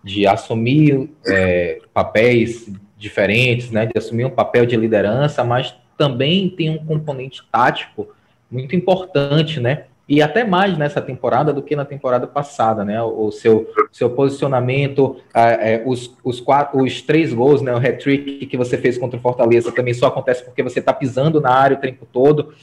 de 0.07 0.25
assumir 0.25 1.09
é, 1.27 1.79
papéis 1.93 2.71
diferentes, 2.97 3.69
né, 3.69 3.85
de 3.85 3.97
assumir 3.97 4.25
um 4.25 4.29
papel 4.31 4.65
de 4.65 4.75
liderança, 4.75 5.43
mas 5.43 5.75
também 5.97 6.49
tem 6.49 6.69
um 6.69 6.77
componente 6.77 7.43
tático 7.51 8.07
muito 8.49 8.75
importante, 8.75 9.59
né, 9.59 9.83
e 10.09 10.21
até 10.21 10.45
mais 10.45 10.77
nessa 10.77 11.01
temporada 11.01 11.51
do 11.51 11.61
que 11.61 11.75
na 11.75 11.83
temporada 11.83 12.25
passada, 12.25 12.85
né? 12.85 13.01
O 13.03 13.29
seu, 13.29 13.69
seu 13.91 14.09
posicionamento, 14.09 15.17
é, 15.33 15.83
os, 15.85 16.15
os, 16.23 16.39
quatro, 16.39 16.81
os 16.81 17.01
três 17.01 17.33
gols, 17.33 17.61
né? 17.61 17.73
O 17.73 17.77
hat-trick 17.77 18.45
que 18.45 18.55
você 18.55 18.77
fez 18.77 18.97
contra 18.97 19.19
o 19.19 19.21
Fortaleza 19.21 19.69
também 19.69 19.93
só 19.93 20.07
acontece 20.07 20.45
porque 20.45 20.63
você 20.63 20.79
está 20.79 20.93
pisando 20.93 21.41
na 21.41 21.51
área 21.51 21.75
o 21.75 21.81
tempo 21.81 22.07
todo. 22.09 22.53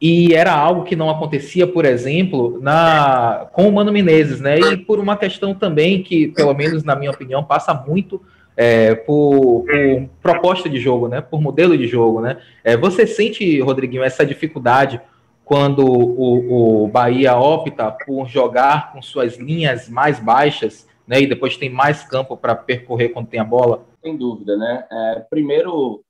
E 0.00 0.32
era 0.32 0.52
algo 0.52 0.84
que 0.84 0.94
não 0.94 1.10
acontecia, 1.10 1.66
por 1.66 1.84
exemplo, 1.84 2.58
na 2.60 3.48
com 3.52 3.68
o 3.68 3.72
Mano 3.72 3.92
Menezes, 3.92 4.40
né? 4.40 4.58
E 4.58 4.76
por 4.76 5.00
uma 5.00 5.16
questão 5.16 5.54
também 5.54 6.02
que, 6.02 6.28
pelo 6.28 6.54
menos 6.54 6.84
na 6.84 6.94
minha 6.94 7.10
opinião, 7.10 7.42
passa 7.42 7.74
muito 7.74 8.22
é, 8.56 8.94
por, 8.94 9.64
por, 9.64 10.08
proposta 10.22 10.68
de 10.68 10.78
jogo, 10.78 11.08
né? 11.08 11.20
Por 11.20 11.40
modelo 11.40 11.76
de 11.76 11.88
jogo, 11.88 12.20
né? 12.20 12.38
É, 12.62 12.76
você 12.76 13.06
sente, 13.06 13.60
Rodriguinho, 13.60 14.04
essa 14.04 14.24
dificuldade 14.24 15.00
quando 15.44 15.84
o, 15.84 16.84
o 16.84 16.88
Bahia 16.88 17.34
opta 17.34 17.90
por 17.90 18.28
jogar 18.28 18.92
com 18.92 19.00
suas 19.00 19.38
linhas 19.38 19.88
mais 19.88 20.20
baixas, 20.20 20.86
né? 21.06 21.22
E 21.22 21.26
depois 21.26 21.56
tem 21.56 21.70
mais 21.70 22.04
campo 22.04 22.36
para 22.36 22.54
percorrer 22.54 23.08
quando 23.08 23.28
tem 23.28 23.40
a 23.40 23.44
bola? 23.44 23.86
Sem 24.02 24.16
dúvida, 24.16 24.56
né? 24.56 24.84
É, 24.90 25.24
primeiro, 25.30 26.04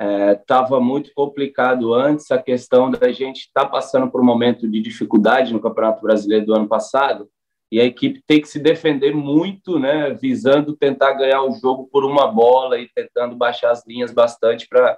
estava 0.00 0.76
é, 0.76 0.80
muito 0.80 1.12
complicado 1.14 1.94
antes 1.94 2.30
a 2.30 2.38
questão 2.38 2.90
da 2.90 3.12
gente 3.12 3.42
estar 3.42 3.64
tá 3.64 3.68
passando 3.68 4.10
por 4.10 4.20
um 4.20 4.24
momento 4.24 4.68
de 4.68 4.80
dificuldade 4.80 5.52
no 5.52 5.60
Campeonato 5.60 6.02
Brasileiro 6.02 6.46
do 6.46 6.54
ano 6.54 6.68
passado 6.68 7.28
e 7.70 7.80
a 7.80 7.84
equipe 7.84 8.22
tem 8.26 8.40
que 8.40 8.48
se 8.48 8.60
defender 8.60 9.14
muito, 9.14 9.78
né, 9.78 10.10
visando 10.14 10.76
tentar 10.76 11.12
ganhar 11.14 11.42
o 11.42 11.52
jogo 11.52 11.88
por 11.90 12.04
uma 12.04 12.26
bola 12.26 12.78
e 12.78 12.88
tentando 12.94 13.34
baixar 13.34 13.70
as 13.70 13.84
linhas 13.86 14.12
bastante 14.12 14.68
para 14.68 14.96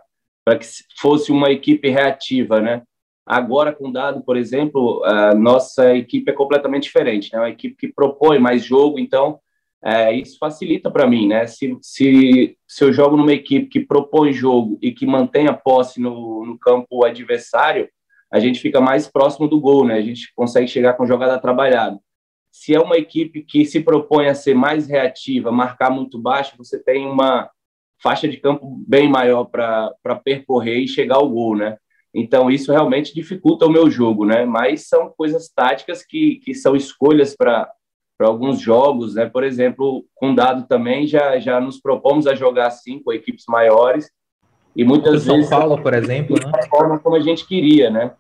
que 0.59 0.67
fosse 0.99 1.33
uma 1.33 1.51
equipe 1.51 1.89
reativa, 1.89 2.61
né? 2.61 2.83
Agora, 3.25 3.73
com 3.73 3.91
dado, 3.91 4.23
por 4.23 4.37
exemplo, 4.37 5.03
a 5.05 5.35
nossa 5.35 5.97
equipe 5.97 6.31
é 6.31 6.35
completamente 6.35 6.85
diferente, 6.85 7.33
né? 7.33 7.39
É 7.39 7.43
uma 7.43 7.51
equipe 7.51 7.77
que 7.77 7.89
propõe 7.89 8.39
mais 8.39 8.63
jogo, 8.63 8.99
então 8.99 9.41
é, 9.85 10.13
isso 10.13 10.39
facilita 10.39 10.91
para 10.91 11.07
mim, 11.07 11.29
né? 11.29 11.47
Se, 11.47 11.77
se, 11.81 12.57
se 12.67 12.85
eu 12.85 12.93
jogo 12.93 13.17
numa 13.17 13.33
equipe 13.33 13.67
que 13.67 13.81
propõe 13.81 14.33
jogo 14.33 14.79
e 14.83 14.93
que 14.93 15.07
mantém 15.07 15.47
a 15.47 15.53
posse 15.53 16.01
no, 16.01 16.45
no 16.45 16.59
campo 16.59 17.05
adversário, 17.05 17.89
a 18.31 18.41
gente 18.41 18.61
fica 18.61 18.81
mais 18.81 19.07
próximo 19.07 19.47
do 19.49 19.61
gol, 19.61 19.87
né? 19.87 19.95
A 19.95 20.03
gente 20.03 20.33
consegue 20.35 20.67
chegar 20.67 20.95
com 20.95 21.07
jogada 21.07 21.39
trabalhada. 21.39 21.99
Se 22.51 22.75
é 22.75 22.81
uma 22.81 22.97
equipe 22.97 23.43
que 23.43 23.65
se 23.65 23.81
propõe 23.81 24.29
a 24.29 24.35
ser 24.35 24.55
mais 24.55 24.89
reativa, 24.89 25.53
marcar 25.53 25.91
muito 25.91 26.19
baixo, 26.19 26.57
você 26.57 26.83
tem 26.83 27.07
uma 27.07 27.49
faixa 28.03 28.27
de 28.27 28.39
campo 28.39 28.83
bem 28.87 29.09
maior 29.09 29.45
para 29.45 30.21
percorrer 30.25 30.79
e 30.79 30.89
chegar 30.89 31.17
ao 31.17 31.29
gol, 31.29 31.57
né? 31.57 31.77
Então, 32.15 32.51
isso 32.51 32.73
realmente 32.73 33.15
dificulta 33.15 33.67
o 33.67 33.71
meu 33.71 33.91
jogo, 33.91 34.25
né? 34.25 34.47
Mas 34.47 34.89
são 34.89 35.13
coisas 35.17 35.51
táticas 35.51 36.03
que, 36.03 36.37
que 36.37 36.55
são 36.55 36.75
escolhas 36.75 37.37
para 37.37 37.71
para 38.17 38.29
alguns 38.29 38.61
jogos, 38.61 39.15
né? 39.15 39.27
Por 39.27 39.45
exemplo, 39.45 40.05
com 40.15 40.35
dado 40.35 40.67
também 40.67 41.07
já 41.07 41.39
já 41.39 41.61
nos 41.61 41.81
propomos 41.81 42.27
a 42.27 42.35
jogar 42.35 42.69
assim 42.69 43.03
com 43.03 43.13
equipes 43.13 43.45
maiores 43.49 44.11
e 44.75 44.85
muitas 44.85 45.23
São 45.23 45.37
vezes 45.37 45.49
São 45.49 45.61
Paulo, 45.61 45.83
por 45.83 45.95
exemplo, 45.95 46.37
né? 46.37 46.51
da 46.51 46.69
forma 46.69 46.99
como 46.99 47.17
a 47.17 47.21
gente 47.21 47.47
queria, 47.47 47.91
né? 47.91 48.13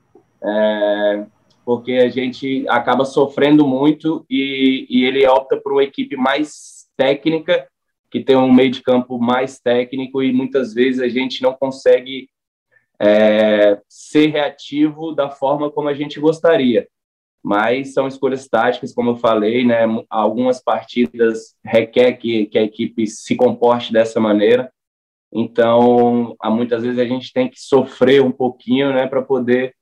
É, 0.42 1.26
porque 1.64 1.92
a 1.92 2.08
gente 2.08 2.64
acaba 2.68 3.04
sofrendo 3.04 3.66
muito 3.66 4.24
e, 4.30 4.86
e 4.88 5.04
ele 5.04 5.26
opta 5.26 5.56
por 5.56 5.72
uma 5.72 5.82
equipe 5.82 6.16
mais 6.16 6.86
técnica 6.96 7.66
que 8.10 8.20
tem 8.20 8.36
um 8.36 8.52
meio 8.52 8.70
de 8.70 8.82
campo 8.82 9.18
mais 9.18 9.58
técnico 9.58 10.22
e 10.22 10.32
muitas 10.32 10.72
vezes 10.72 11.02
a 11.02 11.08
gente 11.08 11.42
não 11.42 11.52
consegue 11.52 12.28
é, 13.00 13.78
ser 13.88 14.28
reativo 14.28 15.12
da 15.12 15.28
forma 15.28 15.70
como 15.70 15.88
a 15.88 15.94
gente 15.94 16.18
gostaria. 16.18 16.88
Mas 17.46 17.92
são 17.92 18.08
escolhas 18.08 18.48
táticas, 18.48 18.92
como 18.92 19.10
eu 19.10 19.16
falei, 19.18 19.64
né? 19.64 19.82
Algumas 20.10 20.60
partidas 20.60 21.54
requer 21.64 22.14
que, 22.14 22.46
que 22.46 22.58
a 22.58 22.62
equipe 22.64 23.06
se 23.06 23.36
comporte 23.36 23.92
dessa 23.92 24.18
maneira. 24.18 24.68
Então, 25.32 26.34
muitas 26.46 26.82
vezes 26.82 26.98
a 26.98 27.04
gente 27.04 27.32
tem 27.32 27.48
que 27.48 27.60
sofrer 27.60 28.20
um 28.20 28.32
pouquinho, 28.32 28.92
né, 28.92 29.06
para 29.06 29.22
poder 29.22 29.74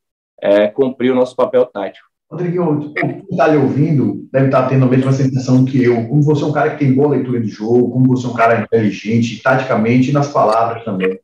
é, 0.43 0.69
cumprir 0.69 1.11
o 1.11 1.15
nosso 1.15 1.35
papel 1.35 1.65
tático. 1.65 2.07
Rodrigo, 2.31 2.93
quem 2.93 3.25
está 3.31 3.49
lhe 3.49 3.57
ouvindo 3.57 4.29
deve 4.31 4.47
estar 4.47 4.65
tá 4.65 4.69
tendo 4.69 4.85
a 4.85 4.89
mesma 4.89 5.13
sensação 5.13 5.65
que 5.65 5.83
eu. 5.83 6.07
Como 6.07 6.23
você 6.23 6.45
é 6.45 6.47
um 6.47 6.53
cara 6.53 6.69
que 6.69 6.85
tem 6.85 6.95
boa 6.95 7.09
leitura 7.09 7.41
de 7.41 7.49
jogo, 7.49 7.93
como 7.93 8.09
você 8.09 8.27
é 8.27 8.29
um 8.29 8.35
cara 8.35 8.61
inteligente, 8.61 9.43
taticamente 9.43 10.11
e 10.11 10.13
nas 10.13 10.31
palavras 10.31 10.85
também. 10.85 11.19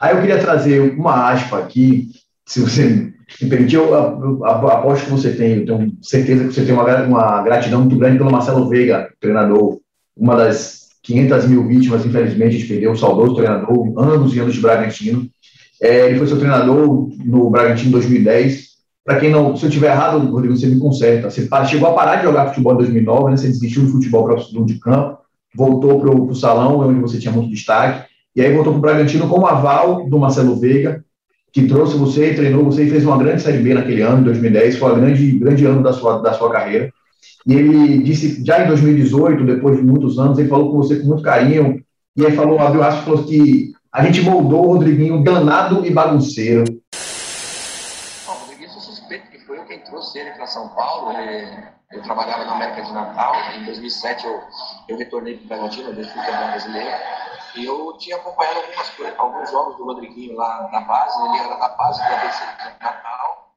Aí 0.00 0.14
eu 0.14 0.20
queria 0.20 0.38
trazer 0.38 0.96
uma 0.96 1.32
aspa 1.32 1.58
aqui, 1.58 2.10
se 2.46 2.60
você 2.60 3.12
me 3.40 3.48
permitir, 3.48 3.76
eu, 3.76 4.44
aposto 4.44 5.04
que 5.04 5.10
você 5.10 5.32
tem, 5.32 5.58
eu 5.58 5.66
tenho 5.66 5.92
certeza 6.02 6.44
que 6.44 6.52
você 6.52 6.64
tem 6.64 6.74
uma, 6.74 7.02
uma 7.04 7.42
gratidão 7.42 7.80
muito 7.80 7.96
grande 7.96 8.18
pelo 8.18 8.30
Marcelo 8.30 8.68
Veiga, 8.68 9.08
treinador, 9.20 9.78
uma 10.16 10.36
das 10.36 10.82
500 11.02 11.48
mil 11.48 11.66
vítimas, 11.66 12.06
infelizmente, 12.06 12.58
gente 12.58 12.68
perdeu, 12.68 12.92
o 12.92 12.96
saudoso 12.96 13.34
treinador, 13.34 13.92
anos 13.96 14.34
e 14.34 14.38
anos 14.38 14.54
de 14.54 14.60
Bragantino. 14.60 15.28
É, 15.80 16.06
ele 16.06 16.18
foi 16.18 16.28
seu 16.28 16.38
treinador 16.38 17.08
no 17.24 17.50
Bragantino 17.50 17.88
em 17.88 17.92
2010. 17.92 18.72
Para 19.04 19.18
quem 19.18 19.30
não, 19.30 19.56
se 19.56 19.64
eu 19.64 19.68
estiver 19.68 19.90
errado, 19.90 20.18
Rodrigo, 20.30 20.56
você 20.56 20.66
me 20.68 20.78
conserta. 20.78 21.28
Você 21.28 21.48
chegou 21.66 21.88
a 21.88 21.92
parar 21.92 22.16
de 22.16 22.22
jogar 22.22 22.48
futebol 22.48 22.74
em 22.74 22.78
2009, 22.78 23.30
né? 23.30 23.36
Você 23.36 23.48
desistiu 23.48 23.82
do 23.82 23.88
futebol 23.88 24.24
para 24.24 24.64
de 24.64 24.78
campo, 24.78 25.18
voltou 25.54 26.00
para 26.00 26.14
o 26.14 26.34
salão, 26.36 26.78
onde 26.78 27.00
você 27.00 27.18
tinha 27.18 27.32
muito 27.32 27.50
destaque, 27.50 28.08
e 28.34 28.40
aí 28.40 28.54
voltou 28.54 28.72
para 28.72 28.78
o 28.78 28.82
Bragantino 28.82 29.28
como 29.28 29.46
aval 29.46 30.08
do 30.08 30.18
Marcelo 30.18 30.54
Veiga, 30.58 31.04
que 31.52 31.66
trouxe 31.66 31.98
você, 31.98 32.32
treinou 32.32 32.64
você 32.64 32.84
e 32.84 32.90
fez 32.90 33.04
uma 33.04 33.18
grande 33.18 33.42
Série 33.42 33.58
B 33.58 33.74
naquele 33.74 34.00
ano, 34.00 34.20
em 34.20 34.24
2010, 34.24 34.78
foi 34.78 34.92
um 34.92 35.00
grande, 35.00 35.38
grande 35.38 35.66
ano 35.66 35.82
da 35.82 35.92
sua, 35.92 36.18
da 36.22 36.32
sua 36.32 36.50
carreira. 36.50 36.90
E 37.46 37.54
ele 37.54 38.02
disse, 38.02 38.42
já 38.44 38.64
em 38.64 38.68
2018, 38.68 39.44
depois 39.44 39.76
de 39.76 39.82
muitos 39.82 40.18
anos, 40.18 40.38
ele 40.38 40.48
falou 40.48 40.70
com 40.70 40.78
você 40.78 40.98
com 40.98 41.08
muito 41.08 41.22
carinho, 41.22 41.84
e 42.16 42.24
aí 42.24 42.32
falou, 42.32 42.58
abriu 42.58 42.82
aspas, 42.82 43.04
falou 43.04 43.24
que 43.24 43.72
a 43.92 44.02
gente 44.04 44.22
moldou 44.22 44.64
o 44.64 44.72
Rodriguinho 44.74 45.22
danado 45.22 45.84
e 45.84 45.90
bagunceiro. 45.90 46.64
Bom, 48.26 48.32
o 48.32 48.38
Rodriguinho, 48.40 48.70
sou 48.70 48.80
suspeito 48.80 49.30
que 49.30 49.38
foi 49.40 49.58
eu 49.58 49.64
quem 49.66 49.80
trouxe 49.80 50.20
ele 50.20 50.30
para 50.30 50.46
São 50.46 50.68
Paulo. 50.68 51.12
Ele, 51.18 51.46
eu 51.92 52.00
trabalhava 52.02 52.46
na 52.46 52.54
América 52.54 52.80
de 52.80 52.92
Natal, 52.92 53.34
em 53.60 53.64
2007 53.66 54.24
eu, 54.24 54.40
eu 54.88 54.96
retornei 54.96 55.36
para 55.36 55.44
o 55.44 55.48
Bragantino, 55.48 55.92
desde 55.92 56.10
o 56.12 56.14
futebol 56.14 56.46
brasileiro. 56.46 56.96
E 57.54 57.66
eu 57.66 57.96
tinha 57.98 58.16
acompanhado 58.16 58.60
algumas 58.60 59.18
alguns 59.18 59.50
jogos 59.50 59.76
do 59.76 59.84
Rodriguinho 59.84 60.36
lá 60.36 60.68
na 60.70 60.80
base, 60.80 61.22
ele 61.26 61.38
era 61.38 61.56
da 61.56 61.68
base 61.68 61.98
do 61.98 62.14
ABC 62.14 62.44
de 62.46 62.84
Natal, 62.84 63.54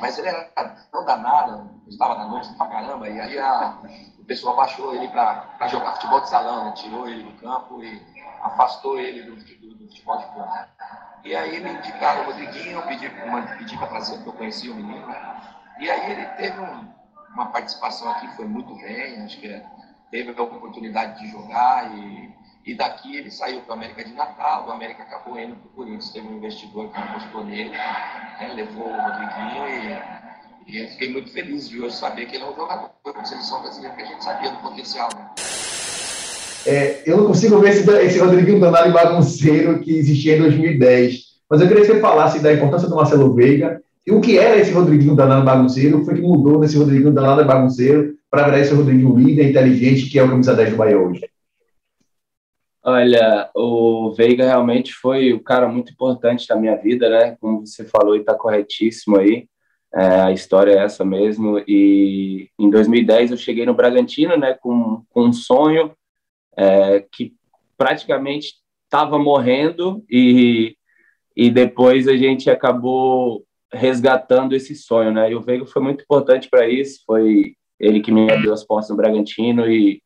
mas 0.00 0.18
ele 0.18 0.28
era 0.28 0.44
tão 0.90 1.04
danado, 1.04 1.70
estava 1.88 2.16
da 2.16 2.24
noite 2.26 2.52
pra 2.54 2.66
caramba, 2.66 3.08
e 3.08 3.20
aí 3.20 3.38
a, 3.38 3.78
o 4.18 4.24
pessoal 4.24 4.56
baixou 4.56 4.94
ele 4.94 5.08
para 5.08 5.66
jogar 5.68 5.94
futebol 5.94 6.20
de 6.20 6.28
salão, 6.28 6.66
né? 6.66 6.72
tirou 6.72 7.08
ele 7.08 7.22
do 7.22 7.40
campo 7.40 7.82
e 7.82 8.02
afastou 8.42 8.98
ele 8.98 9.22
do, 9.22 9.36
do, 9.36 9.74
do 9.74 9.88
futebol 9.88 10.18
de 10.18 10.24
campo. 10.26 10.68
E 11.24 11.34
aí 11.34 11.60
me 11.60 11.70
indicaram 11.70 12.22
o 12.22 12.26
Rodriguinho, 12.26 12.82
pedi, 12.82 13.08
pedi 13.58 13.78
para 13.78 13.86
trazer, 13.86 14.16
porque 14.16 14.28
eu 14.28 14.34
conhecia 14.34 14.72
o 14.72 14.76
menino, 14.76 15.14
e 15.78 15.90
aí 15.90 16.12
ele 16.12 16.26
teve 16.36 16.60
um, 16.60 16.92
uma 17.32 17.46
participação 17.46 18.10
aqui, 18.10 18.28
foi 18.36 18.44
muito 18.44 18.74
bem, 18.74 19.22
acho 19.24 19.40
que 19.40 19.62
teve 20.10 20.38
a 20.38 20.42
oportunidade 20.42 21.20
de 21.20 21.28
jogar 21.28 21.90
e 21.96 22.41
e 22.64 22.74
daqui 22.74 23.16
ele 23.16 23.30
saiu 23.30 23.60
para 23.62 23.74
a 23.74 23.76
América 23.76 24.04
de 24.04 24.12
Natal, 24.12 24.64
do 24.64 24.72
América 24.72 25.02
acabou 25.02 25.38
indo 25.38 25.56
para 25.56 25.66
o 25.66 25.70
Corinthians. 25.70 26.10
Teve 26.10 26.28
um 26.28 26.36
investidor 26.36 26.90
que 26.92 26.98
apostou 26.98 27.44
nele, 27.44 27.70
né, 27.70 28.52
levou 28.54 28.86
o 28.86 29.02
Rodriguinho 29.02 29.66
e, 30.68 30.72
e 30.72 30.82
eu 30.82 30.88
fiquei 30.88 31.12
muito 31.12 31.32
feliz 31.32 31.68
de 31.68 31.80
hoje 31.80 31.96
saber 31.96 32.26
que 32.26 32.36
ele 32.36 32.44
é 32.44 32.50
um 32.50 32.54
jogador 32.54 32.90
da 33.04 33.24
seleção 33.24 33.62
brasileira, 33.62 33.96
que 33.96 34.02
a 34.02 34.06
gente 34.06 34.24
sabia 34.24 34.50
do 34.50 34.56
potencial. 34.58 35.08
Né? 35.16 35.30
É, 36.64 37.02
eu 37.04 37.16
não 37.16 37.26
consigo 37.26 37.58
ver 37.58 37.70
esse, 37.70 37.90
esse 37.90 38.18
Rodriguinho 38.20 38.60
danado 38.60 38.92
bagunceiro 38.92 39.80
que 39.80 39.98
existia 39.98 40.36
em 40.36 40.42
2010. 40.42 41.32
Mas 41.50 41.60
eu 41.60 41.68
queria 41.68 41.82
que 41.82 41.92
você 41.92 42.00
falasse 42.00 42.38
da 42.38 42.52
importância 42.52 42.88
do 42.88 42.94
Marcelo 42.94 43.34
Veiga 43.34 43.82
e 44.06 44.12
o 44.12 44.20
que 44.20 44.38
era 44.38 44.56
esse 44.56 44.72
Rodriguinho 44.72 45.16
danado 45.16 45.44
bagunceiro, 45.44 46.00
o 46.00 46.04
foi 46.04 46.14
que 46.14 46.22
mudou 46.22 46.60
nesse 46.60 46.76
Rodriguinho 46.76 47.12
danado 47.12 47.44
bagunceiro 47.44 48.14
para 48.30 48.44
virar 48.44 48.60
esse 48.60 48.72
Rodriguinho 48.72 49.16
líder, 49.16 49.50
inteligente, 49.50 50.08
que 50.08 50.18
é 50.18 50.22
o 50.22 50.28
camisa 50.28 50.54
10 50.54 50.70
do 50.70 50.76
Bahia 50.76 50.98
hoje. 50.98 51.31
Olha, 52.84 53.48
o 53.54 54.12
Veiga 54.12 54.44
realmente 54.44 54.92
foi 54.92 55.32
o 55.32 55.40
cara 55.40 55.68
muito 55.68 55.92
importante 55.92 56.48
na 56.50 56.56
minha 56.56 56.76
vida, 56.76 57.08
né? 57.08 57.36
Como 57.40 57.64
você 57.64 57.84
falou 57.84 58.16
e 58.16 58.20
está 58.20 58.34
corretíssimo 58.34 59.18
aí. 59.18 59.46
É, 59.94 60.22
a 60.22 60.32
história 60.32 60.72
é 60.72 60.78
essa 60.78 61.04
mesmo. 61.04 61.62
E 61.68 62.48
em 62.58 62.68
2010 62.68 63.30
eu 63.30 63.36
cheguei 63.36 63.64
no 63.64 63.74
Bragantino, 63.74 64.36
né? 64.36 64.54
Com, 64.54 65.04
com 65.10 65.26
um 65.26 65.32
sonho 65.32 65.94
é, 66.56 67.06
que 67.12 67.34
praticamente 67.78 68.54
estava 68.84 69.16
morrendo 69.16 70.04
e, 70.10 70.76
e 71.36 71.50
depois 71.50 72.08
a 72.08 72.16
gente 72.16 72.50
acabou 72.50 73.44
resgatando 73.72 74.54
esse 74.54 74.74
sonho, 74.74 75.12
né? 75.12 75.30
E 75.30 75.36
o 75.36 75.40
Veiga 75.40 75.66
foi 75.66 75.82
muito 75.82 76.02
importante 76.02 76.48
para 76.50 76.68
isso. 76.68 77.00
Foi 77.06 77.54
ele 77.78 78.00
que 78.00 78.10
me 78.10 78.28
abriu 78.28 78.52
as 78.52 78.64
portas 78.64 78.90
no 78.90 78.96
Bragantino 78.96 79.70
e 79.70 80.01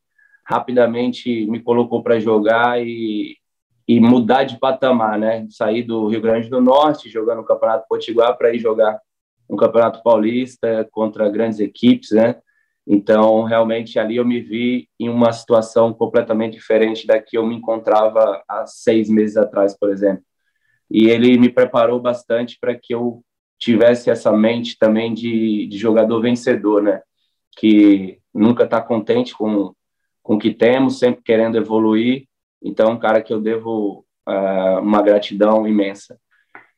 rapidamente 0.47 1.45
me 1.47 1.61
colocou 1.61 2.03
para 2.03 2.21
jogar 2.21 2.81
e, 2.81 3.37
e 3.87 3.99
mudar 3.99 4.45
de 4.45 4.59
patamar, 4.59 5.19
né? 5.19 5.47
Sair 5.51 5.83
do 5.83 6.07
Rio 6.07 6.21
Grande 6.21 6.49
do 6.49 6.61
Norte, 6.61 7.11
jogando 7.11 7.39
no 7.39 7.45
Campeonato 7.45 7.87
Potiguar, 7.89 8.39
para 8.39 8.55
ir 8.55 8.59
jogar 8.61 8.99
no 9.51 9.57
Campeonato 9.57 10.03
Paulista 10.03 10.87
contra 10.93 11.29
grandes 11.29 11.59
equipes, 11.59 12.13
né? 12.13 12.37
Então, 12.87 13.43
realmente, 13.43 13.99
ali 13.99 14.17
eu 14.17 14.25
me 14.25 14.41
vi 14.41 14.89
em 15.01 15.09
uma 15.09 15.33
situação 15.33 15.93
completamente 15.93 16.55
diferente 16.55 17.05
da 17.05 17.21
que 17.21 17.37
eu 17.37 17.45
me 17.45 17.57
encontrava 17.57 18.43
há 18.49 18.65
seis 18.67 19.11
meses 19.11 19.37
atrás, 19.37 19.77
por 19.77 19.91
exemplo. 19.91 20.23
E 20.89 21.09
ele 21.09 21.37
me 21.37 21.49
preparou 21.49 22.01
bastante 22.01 22.57
para 22.61 22.77
que 22.77 22.95
eu 22.95 23.25
tivesse 23.59 24.11
essa 24.11 24.31
mente 24.31 24.79
também 24.79 25.13
de, 25.13 25.67
de 25.67 25.77
jogador 25.77 26.21
vencedor, 26.21 26.81
né? 26.81 27.03
Que 27.59 28.21
nunca 28.33 28.63
está 28.65 28.81
contente 28.81 29.35
com, 29.35 29.75
com 30.27 30.35
o 30.35 30.39
que 30.41 30.53
temos, 30.53 30.99
sempre 30.99 31.23
querendo 31.23 31.57
evoluir. 31.57 32.27
Então, 32.61 32.95
um 32.95 32.99
cara 32.99 33.23
que 33.23 33.33
eu 33.33 33.41
devo 33.41 34.05
uh, 34.29 34.81
uma 34.81 35.01
gratidão 35.01 35.69
imensa. 35.69 36.19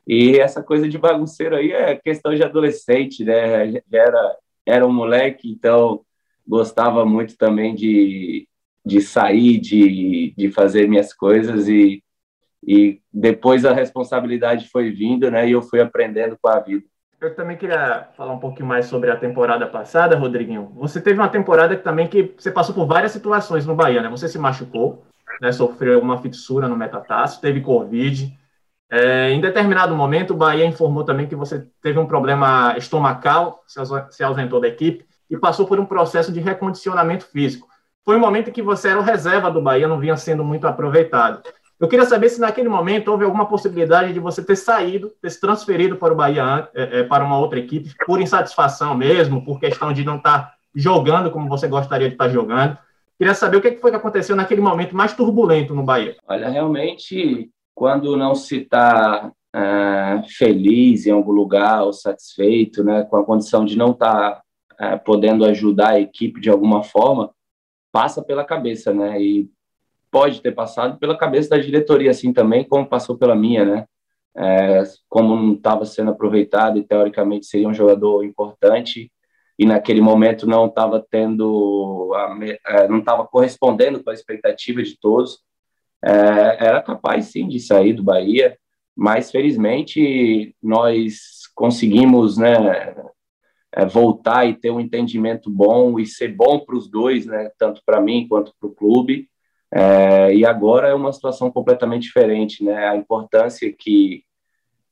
E 0.07 0.39
essa 0.39 0.63
coisa 0.63 0.87
de 0.87 0.99
bagunceiro 0.99 1.57
aí 1.57 1.73
é 1.73 1.97
questão 1.97 2.35
de 2.35 2.43
adolescente, 2.43 3.25
né? 3.25 3.81
Era, 3.91 4.37
era 4.67 4.87
um 4.87 4.93
moleque, 4.93 5.51
então 5.51 6.03
gostava 6.47 7.07
muito 7.07 7.39
também 7.39 7.75
de, 7.75 8.47
de 8.85 9.01
sair, 9.01 9.59
de, 9.59 10.35
de 10.37 10.51
fazer 10.51 10.87
minhas 10.87 11.15
coisas 11.15 11.69
e, 11.69 12.03
e 12.63 13.01
depois 13.11 13.65
a 13.65 13.73
responsabilidade 13.73 14.69
foi 14.69 14.91
vindo, 14.91 15.31
né? 15.31 15.49
E 15.49 15.53
eu 15.53 15.63
fui 15.63 15.81
aprendendo 15.81 16.37
com 16.41 16.51
a 16.51 16.61
vida. 16.61 16.85
Eu 17.21 17.35
também 17.35 17.57
queria 17.57 18.09
falar 18.17 18.33
um 18.33 18.39
pouquinho 18.39 18.69
mais 18.69 18.87
sobre 18.87 19.11
a 19.11 19.17
temporada 19.17 19.67
passada, 19.67 20.17
Rodriguinho. 20.17 20.71
Você 20.77 21.01
teve 21.01 21.19
uma 21.19 21.29
temporada 21.29 21.77
que 21.77 21.83
também 21.83 22.07
que 22.07 22.33
você 22.39 22.51
passou 22.51 22.73
por 22.73 22.87
várias 22.87 23.11
situações 23.11 23.67
no 23.67 23.75
Bahia, 23.75 24.01
né? 24.01 24.09
Você 24.09 24.29
se 24.29 24.39
machucou, 24.39 25.05
né? 25.41 25.51
sofreu 25.51 25.99
uma 26.01 26.19
fissura 26.19 26.69
no 26.69 26.77
metatarso, 26.77 27.41
teve 27.41 27.61
Covid. 27.61 28.33
É, 28.89 29.31
em 29.31 29.41
determinado 29.41 29.97
momento, 29.97 30.33
o 30.33 30.37
Bahia 30.37 30.65
informou 30.65 31.05
também 31.05 31.27
que 31.27 31.35
você 31.35 31.67
teve 31.83 31.99
um 31.99 32.07
problema 32.07 32.77
estomacal, 32.79 33.65
se 34.11 34.23
ausentou 34.23 34.61
da 34.61 34.69
equipe 34.69 35.05
e 35.29 35.37
passou 35.37 35.67
por 35.67 35.81
um 35.81 35.85
processo 35.85 36.33
de 36.33 36.39
recondicionamento 36.39 37.27
físico. 37.27 37.69
Foi 38.05 38.17
um 38.17 38.21
momento 38.21 38.49
em 38.49 38.53
que 38.53 38.63
você 38.63 38.91
era 38.91 39.01
o 39.01 39.03
reserva 39.03 39.51
do 39.51 39.61
Bahia, 39.61 39.89
não 39.89 39.99
vinha 39.99 40.17
sendo 40.17 40.45
muito 40.45 40.69
aproveitado. 40.69 41.43
Eu 41.81 41.87
queria 41.87 42.05
saber 42.07 42.29
se 42.29 42.41
naquele 42.41 42.69
momento 42.69 43.09
houve 43.09 43.25
alguma 43.25 43.47
possibilidade 43.47 44.13
de 44.13 44.19
você 44.19 44.45
ter 44.45 44.57
saído, 44.57 45.13
ter 45.23 45.31
se 45.31 45.41
transferido 45.41 45.97
para 45.97 46.13
o 46.13 46.17
Bahia, 46.17 46.69
é, 46.75 47.01
é, 47.01 47.03
para 47.05 47.25
uma 47.25 47.39
outra 47.39 47.59
equipe, 47.59 47.95
por 48.05 48.21
insatisfação 48.21 48.97
mesmo, 48.97 49.45
por 49.45 49.61
questão 49.61 49.93
de 49.93 50.05
não 50.05 50.17
estar 50.17 50.39
tá 50.39 50.55
jogando 50.75 51.31
como 51.31 51.49
você 51.49 51.69
gostaria 51.69 52.09
de 52.09 52.15
estar 52.15 52.25
tá 52.25 52.31
jogando. 52.31 52.77
Queria 53.17 53.35
saber 53.35 53.59
o 53.59 53.61
que 53.61 53.77
foi 53.77 53.91
que 53.93 53.97
aconteceu 53.97 54.35
naquele 54.35 54.61
momento 54.61 54.97
mais 54.97 55.13
turbulento 55.13 55.73
no 55.73 55.85
Bahia. 55.85 56.17
Olha, 56.27 56.49
realmente, 56.49 57.51
quando 57.75 58.17
não 58.17 58.35
se 58.35 58.59
está 58.59 59.31
é, 59.55 60.23
feliz 60.37 61.07
em 61.07 61.13
algum 61.13 61.33
lugar 61.33 61.85
ou 61.85 61.93
satisfeito, 61.93 62.83
né, 62.83 63.05
com 63.05 63.17
a 63.17 63.25
condição 63.25 63.65
de 63.65 63.79
não 63.79 63.93
estar 63.93 64.33
tá, 64.33 64.43
é, 64.81 64.97
podendo 64.97 65.45
ajudar 65.45 65.91
a 65.91 66.01
equipe 66.01 66.41
de 66.41 66.51
alguma 66.51 66.83
forma, 66.83 67.31
passa 67.93 68.23
pela 68.23 68.45
cabeça, 68.45 68.93
né? 68.93 69.21
E 69.21 69.49
pode 70.11 70.41
ter 70.43 70.53
passado 70.53 70.99
pela 70.99 71.17
cabeça 71.17 71.51
da 71.51 71.59
diretoria, 71.59 72.11
assim 72.11 72.33
também, 72.33 72.65
como 72.65 72.89
passou 72.89 73.17
pela 73.17 73.35
minha, 73.35 73.65
né? 73.65 73.87
É, 74.37 74.83
como 75.09 75.35
não 75.35 75.55
estava 75.55 75.85
sendo 75.85 76.11
aproveitado 76.13 76.79
e 76.79 76.85
teoricamente 76.85 77.47
seria 77.47 77.69
um 77.69 77.75
jogador 77.75 78.25
importante 78.25 79.11
e 79.59 79.67
naquele 79.67 80.01
momento 80.01 80.47
não 80.47 80.67
estava 80.67 81.05
tendo, 81.11 82.13
a, 82.15 82.39
é, 82.67 82.89
não 82.89 83.01
estava 83.01 83.27
correspondendo 83.27 84.03
com 84.03 84.11
a 84.11 84.15
expectativa 84.15 84.83
de 84.83 84.97
todos, 85.01 85.41
é, 86.05 86.11
era 86.65 86.81
capaz 86.81 87.27
sim 87.27 87.49
de 87.49 87.59
sair 87.59 87.93
do 87.93 88.05
Bahia, 88.05 88.57
mas 88.97 89.31
felizmente 89.31 90.55
nós 90.63 91.49
conseguimos, 91.55 92.39
né, 92.39 92.95
é, 93.73 93.85
voltar 93.85 94.47
e 94.47 94.55
ter 94.55 94.71
um 94.71 94.81
entendimento 94.81 95.51
bom 95.51 95.99
e 95.99 96.07
ser 96.07 96.29
bom 96.29 96.61
para 96.61 96.77
os 96.77 96.89
dois, 96.89 97.27
né, 97.27 97.51
tanto 97.59 97.83
para 97.85 98.01
mim 98.01 98.27
quanto 98.29 98.53
para 98.59 98.69
o 98.69 98.75
clube. 98.75 99.29
É, 99.73 100.35
e 100.35 100.47
agora 100.47 100.89
é 100.89 100.95
uma 100.95 101.13
situação 101.13 101.51
completamente 101.51 102.03
diferente, 102.03 102.65
né? 102.65 102.89
A 102.89 102.97
importância 102.97 103.73
que 103.77 104.25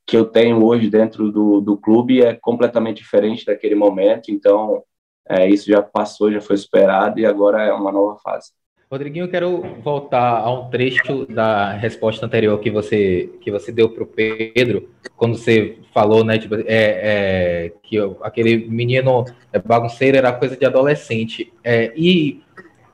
que 0.07 0.17
eu 0.17 0.25
tenho 0.25 0.65
hoje 0.65 0.89
dentro 0.89 1.33
do, 1.33 1.61
do 1.61 1.77
clube 1.77 2.23
é 2.23 2.33
completamente 2.33 2.99
diferente 2.99 3.45
daquele 3.45 3.75
momento. 3.75 4.31
Então, 4.31 4.85
é, 5.29 5.49
isso 5.49 5.67
já 5.69 5.83
passou, 5.83 6.31
já 6.31 6.41
foi 6.41 6.57
superado 6.57 7.19
e 7.19 7.27
agora 7.27 7.65
é 7.65 7.73
uma 7.73 7.91
nova 7.91 8.17
fase. 8.21 8.53
Rodriguinho, 8.89 9.25
eu 9.25 9.31
quero 9.31 9.63
voltar 9.83 10.39
a 10.39 10.49
um 10.49 10.71
trecho 10.71 11.27
da 11.27 11.73
resposta 11.73 12.25
anterior 12.25 12.57
que 12.61 12.71
você, 12.71 13.33
que 13.41 13.51
você 13.51 13.73
deu 13.73 13.89
para 13.89 14.05
o 14.05 14.07
Pedro, 14.07 14.89
quando 15.17 15.37
você 15.37 15.77
falou, 15.93 16.23
né, 16.23 16.39
tipo, 16.39 16.55
é, 16.55 16.65
é, 16.69 17.73
que 17.83 17.97
aquele 18.23 18.69
menino 18.69 19.25
bagunceiro 19.65 20.17
era 20.17 20.33
coisa 20.33 20.57
de 20.57 20.65
adolescente. 20.65 21.53
É, 21.65 21.93
e, 21.97 22.45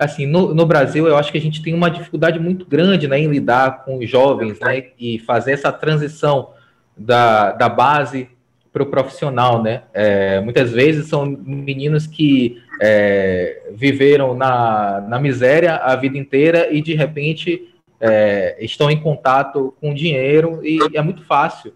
assim, 0.05 0.27
no, 0.27 0.55
no 0.55 0.67
Brasil, 0.67 1.07
eu 1.07 1.17
acho 1.17 1.31
que 1.31 1.39
a 1.39 1.41
gente 1.41 1.63
tem 1.63 1.75
uma 1.75 1.91
dificuldade 1.91 2.39
muito 2.39 2.67
grande 2.67 3.09
né, 3.09 3.19
em 3.19 3.29
lidar 3.29 3.85
com 3.85 3.99
os 3.99 4.09
jovens 4.09 4.59
né, 4.61 4.87
e 4.99 5.19
fazer 5.19 5.53
essa 5.53 5.73
transição 5.73 6.51
da, 6.97 7.53
da 7.53 7.69
base 7.69 8.29
para 8.73 8.83
o 8.83 8.87
profissional, 8.87 9.63
né? 9.63 9.83
É, 9.93 10.41
muitas 10.41 10.73
vezes 10.73 11.07
são 11.07 11.27
meninos 11.27 12.07
que 12.07 12.63
é, 12.81 13.71
viveram 13.75 14.35
na, 14.35 15.05
na 15.07 15.19
miséria 15.19 15.77
a 15.77 15.95
vida 15.95 16.17
inteira 16.17 16.73
e 16.73 16.81
de 16.81 16.95
repente 16.95 17.69
é, 18.01 18.57
estão 18.61 18.91
em 18.91 18.99
contato 18.99 19.75
com 19.79 19.93
dinheiro 19.93 20.61
e 20.65 20.79
é 20.95 21.03
muito 21.03 21.23
fácil 21.23 21.75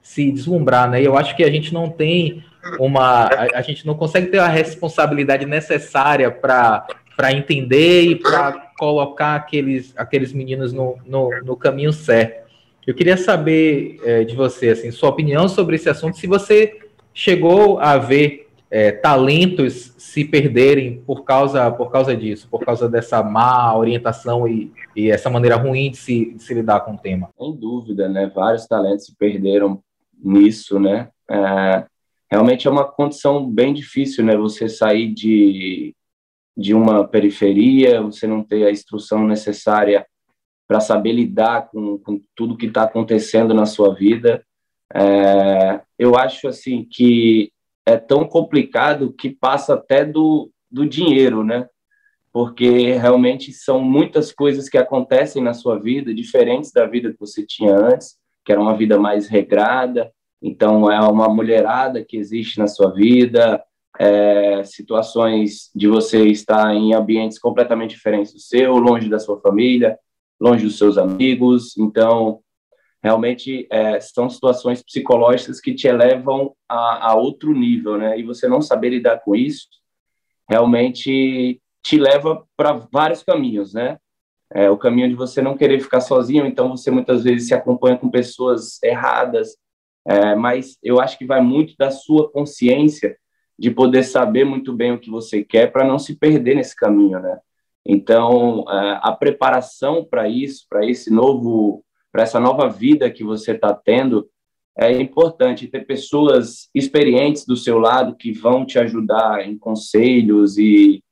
se 0.00 0.32
deslumbrar, 0.32 0.88
né? 0.90 1.02
E 1.02 1.04
eu 1.04 1.18
acho 1.18 1.36
que 1.36 1.44
a 1.44 1.50
gente 1.50 1.72
não 1.74 1.90
tem 1.90 2.42
uma, 2.80 3.26
a, 3.26 3.58
a 3.58 3.62
gente 3.62 3.86
não 3.86 3.94
consegue 3.94 4.28
ter 4.28 4.38
a 4.38 4.48
responsabilidade 4.48 5.44
necessária 5.44 6.30
para 6.30 6.86
para 7.18 7.32
entender 7.32 8.02
e 8.02 8.14
para 8.14 8.70
colocar 8.78 9.34
aqueles, 9.34 9.92
aqueles 9.96 10.32
meninos 10.32 10.72
no, 10.72 10.98
no, 11.04 11.30
no 11.42 11.56
caminho 11.56 11.92
certo. 11.92 12.46
Eu 12.86 12.94
queria 12.94 13.16
saber 13.16 13.98
é, 14.04 14.22
de 14.22 14.36
você, 14.36 14.68
assim, 14.68 14.92
sua 14.92 15.08
opinião 15.08 15.48
sobre 15.48 15.74
esse 15.74 15.88
assunto, 15.90 16.16
se 16.16 16.28
você 16.28 16.78
chegou 17.12 17.80
a 17.80 17.98
ver 17.98 18.46
é, 18.70 18.92
talentos 18.92 19.94
se 19.98 20.24
perderem 20.24 21.02
por 21.04 21.24
causa, 21.24 21.68
por 21.72 21.90
causa 21.90 22.14
disso, 22.14 22.46
por 22.48 22.64
causa 22.64 22.88
dessa 22.88 23.20
má 23.20 23.76
orientação 23.76 24.46
e, 24.46 24.72
e 24.94 25.10
essa 25.10 25.28
maneira 25.28 25.56
ruim 25.56 25.90
de 25.90 25.96
se, 25.96 26.34
de 26.34 26.42
se 26.44 26.54
lidar 26.54 26.82
com 26.82 26.92
o 26.92 26.98
tema. 26.98 27.30
Sem 27.36 27.52
dúvida, 27.56 28.08
né? 28.08 28.30
Vários 28.32 28.64
talentos 28.64 29.06
se 29.06 29.16
perderam 29.16 29.82
nisso, 30.22 30.78
né? 30.78 31.08
É, 31.28 31.84
realmente 32.30 32.68
é 32.68 32.70
uma 32.70 32.84
condição 32.84 33.44
bem 33.44 33.74
difícil, 33.74 34.24
né? 34.24 34.36
Você 34.36 34.68
sair 34.68 35.12
de, 35.12 35.96
de 36.58 36.74
uma 36.74 37.06
periferia, 37.06 38.02
você 38.02 38.26
não 38.26 38.42
ter 38.42 38.66
a 38.66 38.70
instrução 38.72 39.24
necessária 39.24 40.04
para 40.66 40.80
saber 40.80 41.12
lidar 41.12 41.68
com, 41.70 41.96
com 41.98 42.20
tudo 42.34 42.56
que 42.56 42.66
está 42.66 42.82
acontecendo 42.82 43.54
na 43.54 43.64
sua 43.64 43.94
vida. 43.94 44.44
É, 44.92 45.80
eu 45.96 46.16
acho 46.16 46.48
assim 46.48 46.84
que 46.90 47.52
é 47.86 47.96
tão 47.96 48.26
complicado 48.26 49.12
que 49.12 49.30
passa 49.30 49.74
até 49.74 50.04
do, 50.04 50.50
do 50.68 50.84
dinheiro, 50.84 51.44
né? 51.44 51.68
Porque 52.32 52.92
realmente 52.92 53.52
são 53.52 53.80
muitas 53.80 54.32
coisas 54.32 54.68
que 54.68 54.76
acontecem 54.76 55.40
na 55.40 55.54
sua 55.54 55.78
vida, 55.78 56.12
diferentes 56.12 56.72
da 56.72 56.86
vida 56.86 57.12
que 57.12 57.20
você 57.20 57.46
tinha 57.46 57.74
antes, 57.74 58.16
que 58.44 58.50
era 58.50 58.60
uma 58.60 58.76
vida 58.76 58.98
mais 58.98 59.28
regrada. 59.28 60.10
Então, 60.42 60.90
é 60.90 61.00
uma 61.00 61.28
mulherada 61.28 62.04
que 62.04 62.16
existe 62.16 62.58
na 62.58 62.66
sua 62.66 62.92
vida, 62.92 63.62
é, 63.98 64.62
situações 64.64 65.70
de 65.74 65.88
você 65.88 66.26
estar 66.26 66.72
em 66.74 66.94
ambientes 66.94 67.38
completamente 67.38 67.90
diferentes 67.90 68.32
do 68.32 68.38
seu, 68.38 68.76
longe 68.76 69.08
da 69.08 69.18
sua 69.18 69.40
família, 69.40 69.98
longe 70.40 70.64
dos 70.64 70.78
seus 70.78 70.96
amigos. 70.96 71.76
Então, 71.76 72.40
realmente 73.02 73.66
é, 73.70 74.00
são 74.00 74.30
situações 74.30 74.82
psicológicas 74.82 75.60
que 75.60 75.74
te 75.74 75.88
elevam 75.88 76.54
a, 76.68 77.10
a, 77.10 77.14
outro 77.16 77.52
nível, 77.52 77.98
né? 77.98 78.18
E 78.18 78.22
você 78.22 78.46
não 78.46 78.62
saber 78.62 78.90
lidar 78.90 79.20
com 79.20 79.34
isso 79.34 79.66
realmente 80.48 81.60
te 81.82 81.98
leva 81.98 82.44
para 82.56 82.72
vários 82.90 83.22
caminhos, 83.22 83.74
né? 83.74 83.98
É, 84.54 84.70
o 84.70 84.78
caminho 84.78 85.08
de 85.08 85.14
você 85.14 85.42
não 85.42 85.56
querer 85.56 85.78
ficar 85.80 86.00
sozinho, 86.00 86.46
então 86.46 86.70
você 86.70 86.90
muitas 86.90 87.22
vezes 87.22 87.48
se 87.48 87.54
acompanha 87.54 87.98
com 87.98 88.10
pessoas 88.10 88.82
erradas, 88.82 89.56
é, 90.06 90.34
mas 90.34 90.78
eu 90.82 90.98
acho 90.98 91.18
que 91.18 91.26
vai 91.26 91.42
muito 91.42 91.74
da 91.76 91.90
sua 91.90 92.30
consciência 92.30 93.14
de 93.58 93.70
poder 93.70 94.04
saber 94.04 94.44
muito 94.44 94.72
bem 94.72 94.92
o 94.92 94.98
que 94.98 95.10
você 95.10 95.42
quer 95.42 95.72
para 95.72 95.86
não 95.86 95.98
se 95.98 96.16
perder 96.16 96.54
nesse 96.54 96.76
caminho, 96.76 97.18
né? 97.20 97.38
Então, 97.84 98.64
a 98.68 99.12
preparação 99.12 100.06
para 100.08 100.28
isso, 100.28 100.66
para 100.68 100.86
esse 100.86 101.10
novo, 101.10 101.82
para 102.12 102.22
essa 102.22 102.38
nova 102.38 102.68
vida 102.68 103.10
que 103.10 103.24
você 103.24 103.52
está 103.52 103.72
tendo, 103.72 104.28
é 104.76 104.92
importante 104.92 105.66
ter 105.66 105.86
pessoas 105.86 106.68
experientes 106.74 107.44
do 107.44 107.56
seu 107.56 107.78
lado 107.78 108.14
que 108.14 108.30
vão 108.30 108.64
te 108.64 108.78
ajudar 108.78 109.44
em 109.44 109.58
conselhos 109.58 110.56
e 110.58 111.02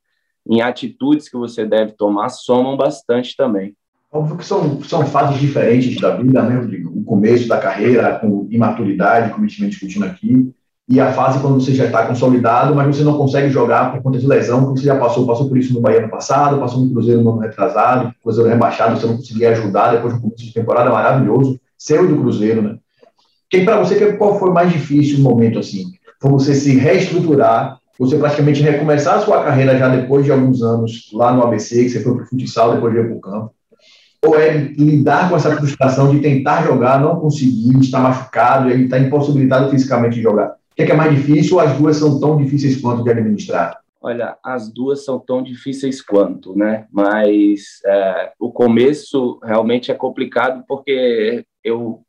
em 0.49 0.61
atitudes 0.61 1.27
que 1.27 1.35
você 1.35 1.65
deve 1.65 1.91
tomar, 1.91 2.29
somam 2.29 2.77
bastante 2.77 3.35
também. 3.35 3.75
Óbvio 4.09 4.37
que 4.37 4.45
são, 4.45 4.81
são 4.83 5.05
fases 5.05 5.41
diferentes 5.41 5.99
da 5.99 6.15
vida, 6.15 6.41
né? 6.43 6.57
O 6.85 7.03
começo 7.03 7.47
da 7.47 7.59
carreira, 7.59 8.17
com 8.19 8.47
imaturidade, 8.49 9.33
como 9.33 9.43
a 9.43 9.47
gente 9.47 9.59
vem 9.59 9.69
discutindo 9.69 10.05
aqui, 10.05 10.53
e 10.89 11.01
a 11.01 11.11
fase 11.11 11.39
quando 11.39 11.59
você 11.59 11.75
já 11.75 11.85
está 11.85 12.05
consolidado, 12.05 12.73
mas 12.73 12.95
você 12.95 13.03
não 13.03 13.17
consegue 13.17 13.49
jogar 13.49 13.91
por 13.91 14.01
conta 14.01 14.17
de 14.17 14.25
lesão, 14.25 14.63
porque 14.63 14.79
você 14.79 14.85
já 14.85 14.97
passou, 14.97 15.27
passou 15.27 15.49
por 15.49 15.57
isso 15.57 15.73
no 15.73 15.81
Bahia 15.81 16.01
no 16.01 16.09
passado, 16.09 16.59
passou 16.59 16.79
no 16.79 16.91
Cruzeiro 16.91 17.21
no 17.21 17.31
ano 17.31 17.39
retrasado, 17.39 18.13
Cruzeiro 18.23 18.49
rebaixado, 18.49 18.97
você 18.97 19.05
não 19.05 19.17
conseguia 19.17 19.51
ajudar 19.51 19.91
depois 19.91 20.13
do 20.13 20.21
começo 20.21 20.45
de 20.45 20.53
temporada 20.53 20.89
maravilhoso, 20.89 21.59
seu 21.77 22.07
do 22.07 22.17
Cruzeiro, 22.17 22.61
né? 22.61 22.77
Quem 23.49 23.65
para 23.65 23.77
você, 23.79 24.13
qual 24.13 24.39
foi 24.39 24.51
mais 24.51 24.71
difícil 24.71 25.19
o 25.19 25.21
momento 25.21 25.59
assim? 25.59 25.91
Foi 26.21 26.31
você 26.31 26.55
se 26.55 26.77
reestruturar, 26.77 27.79
você 27.99 28.17
praticamente 28.17 28.61
recomeçar 28.61 29.15
a 29.15 29.21
sua 29.21 29.43
carreira 29.43 29.77
já 29.77 29.89
depois 29.89 30.23
de 30.23 30.31
alguns 30.31 30.61
anos 30.61 31.09
lá 31.13 31.33
no 31.33 31.43
ABC, 31.43 31.83
que 31.83 31.89
você 31.89 32.01
foi 32.01 32.15
para 32.15 32.23
o 32.23 32.27
futsal, 32.27 32.73
depois 32.73 32.93
de 32.93 32.99
ir 32.99 33.07
para 33.07 33.15
o 33.15 33.21
campo? 33.21 33.51
Ou 34.25 34.39
é 34.39 34.57
lidar 34.57 35.29
com 35.29 35.35
essa 35.35 35.55
frustração 35.55 36.11
de 36.11 36.19
tentar 36.19 36.63
jogar, 36.63 36.99
não 36.99 37.19
conseguir, 37.19 37.77
estar 37.79 37.99
machucado 37.99 38.69
e 38.69 38.85
estar 38.85 38.99
impossibilitado 38.99 39.69
fisicamente 39.69 40.15
de 40.15 40.21
jogar? 40.21 40.56
Que 40.77 40.83
é, 40.83 40.85
que 40.85 40.91
é 40.91 40.95
mais 40.95 41.15
difícil 41.15 41.55
ou 41.55 41.59
as 41.59 41.75
duas 41.75 41.97
são 41.97 42.19
tão 42.19 42.37
difíceis 42.37 42.79
quanto 42.79 43.03
de 43.03 43.09
administrar? 43.09 43.81
Olha, 43.99 44.37
as 44.43 44.71
duas 44.71 45.03
são 45.03 45.17
tão 45.17 45.41
difíceis 45.41 46.03
quanto, 46.03 46.55
né? 46.55 46.85
Mas 46.91 47.81
é, 47.83 48.31
o 48.39 48.51
começo 48.51 49.39
realmente 49.43 49.91
é 49.91 49.95
complicado 49.95 50.63
porque 50.67 51.43
eu 51.63 52.03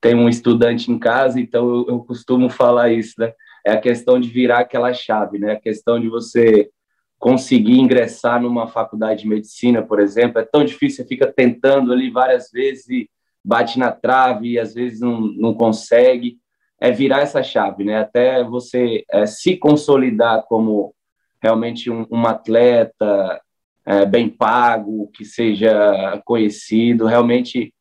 tenho 0.00 0.16
um 0.16 0.30
estudante 0.30 0.90
em 0.90 0.98
casa, 0.98 1.38
então 1.38 1.68
eu, 1.68 1.86
eu, 1.88 1.98
costumo 1.98 2.48
falar 2.48 2.90
isso, 2.90 3.12
né? 3.18 3.34
É 3.66 3.72
a 3.72 3.80
questão 3.80 4.18
de 4.18 4.30
virar 4.30 4.60
aquela 4.60 4.94
chave, 4.94 5.38
né? 5.38 5.52
A 5.52 5.60
questão 5.60 6.00
de 6.00 6.08
você 6.08 6.70
conseguir 7.18 7.78
ingressar 7.78 8.40
numa 8.40 8.66
faculdade 8.66 9.24
de 9.24 9.28
medicina, 9.28 9.82
por 9.82 10.00
exemplo, 10.00 10.40
é 10.40 10.44
tão 10.44 10.64
difícil, 10.64 11.04
você 11.04 11.08
fica 11.08 11.30
tentando 11.30 11.92
ali 11.92 12.10
várias 12.10 12.50
vezes 12.50 12.88
e 12.88 13.10
bate 13.44 13.78
na 13.78 13.92
trave 13.92 14.52
e 14.52 14.58
às 14.58 14.72
vezes 14.72 15.00
não, 15.00 15.20
não 15.20 15.52
consegue 15.52 16.38
é 16.80 16.90
virar 16.90 17.20
essa 17.20 17.42
chave, 17.42 17.84
né? 17.84 17.98
Até 17.98 18.44
você 18.44 19.04
é, 19.10 19.26
se 19.26 19.56
consolidar 19.56 20.44
como 20.44 20.94
realmente 21.42 21.90
um, 21.90 22.06
um 22.10 22.26
atleta 22.26 23.40
é, 23.84 24.04
bem 24.04 24.28
pago, 24.28 25.08
que 25.12 25.24
seja 25.24 26.20
conhecido, 26.24 27.06
realmente 27.06 27.72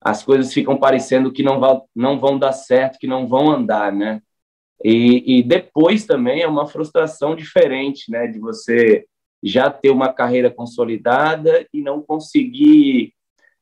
as 0.00 0.22
coisas 0.22 0.52
ficam 0.52 0.76
parecendo 0.76 1.32
que 1.32 1.42
não, 1.42 1.60
não 1.94 2.20
vão 2.20 2.38
dar 2.38 2.52
certo, 2.52 2.98
que 2.98 3.06
não 3.06 3.26
vão 3.26 3.50
andar, 3.50 3.92
né? 3.92 4.20
E, 4.84 5.38
e 5.38 5.42
depois 5.42 6.04
também 6.04 6.42
é 6.42 6.46
uma 6.46 6.66
frustração 6.66 7.34
diferente, 7.34 8.10
né? 8.10 8.26
De 8.26 8.38
você 8.38 9.06
já 9.42 9.70
ter 9.70 9.90
uma 9.90 10.12
carreira 10.12 10.50
consolidada 10.50 11.66
e 11.72 11.80
não 11.80 12.02
conseguir 12.02 13.14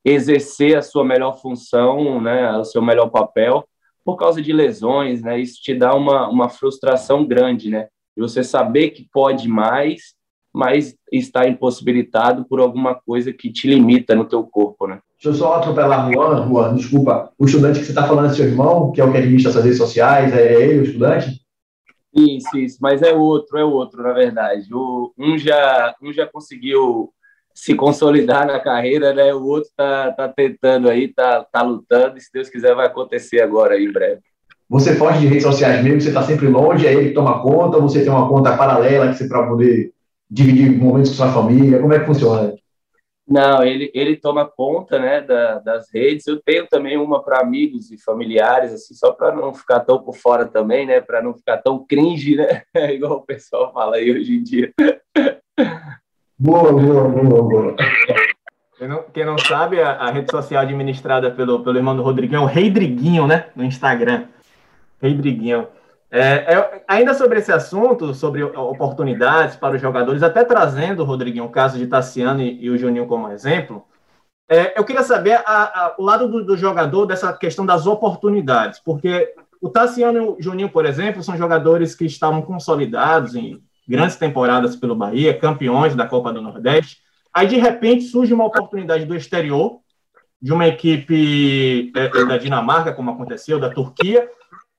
exercer 0.05 0.77
a 0.77 0.83
sua 0.83 1.05
melhor 1.05 1.41
função, 1.41 2.21
né? 2.21 2.53
O 2.59 2.65
seu 2.65 2.83
melhor 2.83 3.09
papel 3.09 3.67
por 4.05 4.17
causa 4.17 4.43
de 4.43 4.53
lesões, 4.53 5.23
né? 5.23 5.41
Isso 5.41 5.61
te 5.63 5.75
dá 5.75 5.95
uma, 5.95 6.29
uma 6.29 6.49
frustração 6.49 7.27
grande, 7.27 7.71
né? 7.71 7.89
De 8.17 8.23
você 8.23 8.45
saber 8.45 8.91
que 8.91 9.09
pode 9.13 9.49
mais, 9.49 10.15
mas 10.53 10.95
está 11.11 11.49
impossibilitado 11.49 12.45
por 12.45 12.61
alguma 12.61 12.95
coisa 12.95 13.33
que 13.33 13.51
te 13.51 13.67
limita 13.67 14.15
no 14.15 14.25
teu 14.25 14.45
corpo, 14.45 14.87
né? 14.87 15.01
Deixa 15.15 15.29
eu 15.29 15.35
só 15.35 15.55
atropelar 15.55 16.13
Juan, 16.13 16.47
Juan, 16.47 16.75
desculpa. 16.75 17.33
O 17.39 17.47
estudante 17.47 17.79
que 17.79 17.87
você 17.87 17.93
está 17.93 18.07
falando 18.07 18.31
é 18.31 18.35
seu 18.35 18.45
irmão, 18.45 18.93
que 18.93 19.01
é 19.01 19.05
o 19.05 19.11
que 19.11 19.17
administra 19.17 19.51
as 19.51 19.57
redes 19.57 19.79
sociais, 19.79 20.33
é 20.35 20.63
ele, 20.63 20.81
o 20.81 20.85
estudante? 20.85 21.41
Isso, 22.15 22.57
isso, 22.59 22.79
mas 22.81 23.03
é 23.03 23.13
outro, 23.13 23.59
é 23.59 23.65
outro, 23.65 24.03
na 24.03 24.13
verdade. 24.13 24.69
O, 24.73 25.13
um, 25.19 25.37
já, 25.37 25.95
um 26.01 26.13
já 26.13 26.27
conseguiu 26.27 27.13
se 27.55 27.75
consolidar 27.75 28.47
na 28.47 28.59
carreira, 28.59 29.15
né? 29.15 29.33
O 29.33 29.45
outro 29.45 29.71
tá, 29.77 30.11
tá 30.13 30.29
tentando 30.29 30.89
aí, 30.89 31.09
tá, 31.09 31.45
tá 31.45 31.63
lutando, 31.63 32.19
e 32.19 32.21
se 32.21 32.31
Deus 32.33 32.49
quiser 32.49 32.75
vai 32.75 32.87
acontecer 32.87 33.41
agora 33.41 33.81
em 33.81 33.93
breve. 33.93 34.21
Você 34.69 34.97
foge 34.97 35.21
de 35.21 35.27
redes 35.27 35.45
sociais 35.45 35.85
mesmo, 35.85 36.01
você 36.01 36.09
está 36.09 36.23
sempre 36.23 36.49
longe, 36.49 36.87
é 36.87 36.93
ele 36.93 37.09
que 37.09 37.15
toma 37.15 37.41
conta, 37.41 37.79
você 37.79 38.03
tem 38.03 38.11
uma 38.11 38.29
conta 38.29 38.57
paralela 38.57 39.09
que 39.09 39.15
você 39.15 39.29
para 39.29 39.47
poder 39.47 39.93
dividir 40.29 40.77
momentos 40.77 41.11
com 41.11 41.17
sua 41.17 41.33
família? 41.33 41.79
Como 41.79 41.93
é 41.93 42.01
que 42.01 42.07
funciona? 42.07 42.55
Não, 43.27 43.65
ele, 43.65 43.91
ele 43.95 44.17
toma 44.17 44.47
conta 44.47 44.99
né, 44.99 45.21
da, 45.21 45.59
das 45.59 45.87
redes. 45.93 46.27
Eu 46.27 46.41
tenho 46.43 46.67
também 46.67 46.99
uma 46.99 47.23
para 47.23 47.41
amigos 47.41 47.91
e 47.91 47.97
familiares, 47.97 48.73
assim, 48.73 48.95
só 48.95 49.13
para 49.13 49.35
não 49.35 49.55
ficar 49.55 49.81
tão 49.81 50.03
por 50.03 50.15
fora 50.15 50.45
também, 50.45 50.87
né? 50.87 51.01
Para 51.01 51.23
não 51.23 51.33
ficar 51.33 51.59
tão 51.59 51.85
cringe, 51.87 52.37
né? 52.37 52.63
Igual 52.93 53.19
o 53.19 53.27
pessoal 53.27 53.73
fala 53.73 53.97
aí 53.97 54.11
hoje 54.11 54.35
em 54.35 54.43
dia. 54.43 54.73
Boa, 56.39 56.73
boa, 56.73 57.09
boa, 57.09 57.43
boa. 57.43 57.77
Quem 58.77 58.89
não, 58.89 59.03
quem 59.05 59.25
não 59.25 59.39
sabe, 59.39 59.81
a, 59.81 59.93
a, 59.93 60.11
rede 60.11 60.31
social 60.31 60.63
administrada 60.63 61.31
pelo, 61.31 61.63
pelo 61.63 61.79
irmão 61.79 61.95
do 61.95 62.03
Rodriguinho 62.03 62.39
é 62.39 62.43
o 62.43 62.47
Rei 62.47 62.69
Driguinho, 62.69 63.27
né? 63.27 63.47
No 63.55 63.63
Instagram. 63.63 64.25
Rei 65.01 65.15
Driguinho. 65.15 65.69
É, 66.11 66.55
é, 66.55 66.85
ainda 66.89 67.15
sobre 67.15 67.39
esse 67.39 67.53
assunto, 67.53 68.13
sobre 68.15 68.43
oportunidades 68.43 69.55
para 69.57 69.77
os 69.77 69.81
jogadores, 69.81 70.23
até 70.23 70.45
trazendo, 70.45 71.05
Rodriguinho, 71.05 71.45
o 71.45 71.51
caso 71.51 71.79
de 71.79 71.87
Tassiano 71.87 72.43
e, 72.43 72.65
e 72.65 72.71
o 72.71 72.77
Juninho 72.77 73.07
como 73.07 73.31
exemplo, 73.31 73.85
é, 74.49 74.79
eu 74.79 74.85
queria 74.85 75.03
saber 75.03 75.41
a, 75.47 75.87
a, 75.87 75.95
o 75.99 76.03
lado 76.03 76.29
do, 76.29 76.45
do, 76.45 76.57
jogador 76.57 77.07
dessa 77.07 77.33
questão 77.33 77.65
das 77.65 77.87
oportunidades, 77.87 78.81
porque 78.81 79.35
o 79.61 79.69
Tassiano 79.69 80.19
e 80.19 80.21
o 80.21 80.37
Juninho, 80.41 80.69
por 80.69 80.85
exemplo, 80.85 81.23
são 81.23 81.37
jogadores 81.37 81.95
que 81.95 82.05
estavam 82.05 82.43
consolidados 82.43 83.35
em 83.35 83.63
grandes 83.87 84.17
temporadas 84.17 84.77
pelo 84.77 84.95
Bahia, 84.95 85.39
campeões 85.39 85.95
da 85.95 86.07
Copa 86.07 86.33
do 86.33 86.43
Nordeste. 86.43 86.99
Aí, 87.33 87.47
de 87.47 87.57
repente, 87.57 88.05
surge 88.05 88.33
uma 88.33 88.45
oportunidade 88.45 89.05
do 89.05 89.15
exterior, 89.15 89.81
de 90.41 90.53
uma 90.53 90.67
equipe 90.67 91.93
é, 91.97 92.09
da 92.27 92.39
Dinamarca, 92.39 92.93
como 92.93 93.11
aconteceu, 93.11 93.59
da 93.59 93.71
Turquia, 93.71 94.29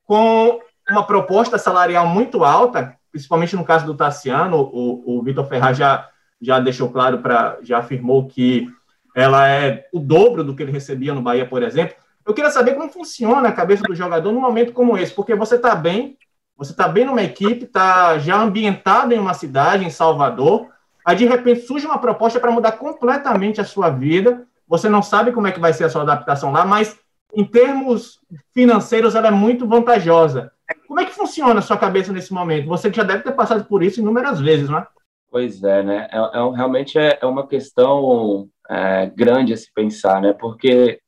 com 0.04 0.60
uma 0.88 1.04
proposta 1.04 1.58
salarial 1.58 2.06
muito 2.06 2.44
alta, 2.44 2.96
principalmente 3.10 3.56
no 3.56 3.64
caso 3.64 3.84
do 3.84 3.94
Tassiano, 3.94 4.60
o, 4.72 5.18
o 5.18 5.22
Vitor 5.22 5.46
Ferraz 5.46 5.76
já, 5.76 6.08
já 6.40 6.60
deixou 6.60 6.90
claro, 6.90 7.18
para 7.18 7.58
já 7.62 7.78
afirmou 7.78 8.26
que 8.26 8.68
ela 9.14 9.48
é 9.48 9.86
o 9.92 9.98
dobro 9.98 10.44
do 10.44 10.54
que 10.54 10.62
ele 10.62 10.72
recebia 10.72 11.14
no 11.14 11.22
Bahia, 11.22 11.46
por 11.46 11.62
exemplo. 11.62 11.96
Eu 12.24 12.34
queria 12.34 12.50
saber 12.50 12.74
como 12.74 12.92
funciona 12.92 13.48
a 13.48 13.52
cabeça 13.52 13.82
do 13.84 13.94
jogador 13.94 14.32
num 14.32 14.40
momento 14.40 14.72
como 14.72 14.96
esse, 14.98 15.12
porque 15.12 15.34
você 15.34 15.56
está 15.56 15.74
bem, 15.74 16.16
você 16.56 16.72
está 16.72 16.88
bem 16.88 17.04
numa 17.04 17.22
equipe, 17.22 17.64
está 17.64 18.18
já 18.18 18.40
ambientado 18.40 19.12
em 19.12 19.18
uma 19.18 19.34
cidade, 19.34 19.84
em 19.84 19.90
Salvador, 19.90 20.68
aí 21.04 21.16
de 21.16 21.26
repente 21.26 21.60
surge 21.60 21.86
uma 21.86 21.98
proposta 21.98 22.40
para 22.40 22.50
mudar 22.50 22.72
completamente 22.72 23.60
a 23.60 23.64
sua 23.64 23.90
vida, 23.90 24.46
você 24.66 24.88
não 24.88 25.02
sabe 25.02 25.32
como 25.32 25.46
é 25.46 25.52
que 25.52 25.60
vai 25.60 25.72
ser 25.72 25.84
a 25.84 25.88
sua 25.88 26.02
adaptação 26.02 26.50
lá, 26.50 26.64
mas 26.64 26.98
em 27.34 27.44
termos 27.44 28.20
financeiros 28.52 29.14
ela 29.14 29.28
é 29.28 29.30
muito 29.30 29.66
vantajosa. 29.66 30.50
Como 30.88 30.98
é 30.98 31.04
que 31.04 31.12
funciona 31.12 31.60
a 31.60 31.62
sua 31.62 31.76
cabeça 31.76 32.12
nesse 32.12 32.32
momento? 32.32 32.66
Você 32.68 32.92
já 32.92 33.02
deve 33.02 33.22
ter 33.22 33.32
passado 33.32 33.64
por 33.64 33.82
isso 33.82 34.00
inúmeras 34.00 34.40
vezes, 34.40 34.68
não 34.68 34.78
é? 34.78 34.86
Pois 35.30 35.62
é, 35.62 35.82
né? 35.82 36.08
É, 36.10 36.16
é 36.18 36.56
realmente 36.56 36.98
é, 36.98 37.18
é, 37.20 37.26
uma 37.26 37.46
questão 37.46 38.48
é, 38.68 39.06
grande 39.06 39.52
a 39.52 39.56
se 39.56 39.72
pensar, 39.72 40.20
né? 40.20 40.32
Porque 40.32 40.98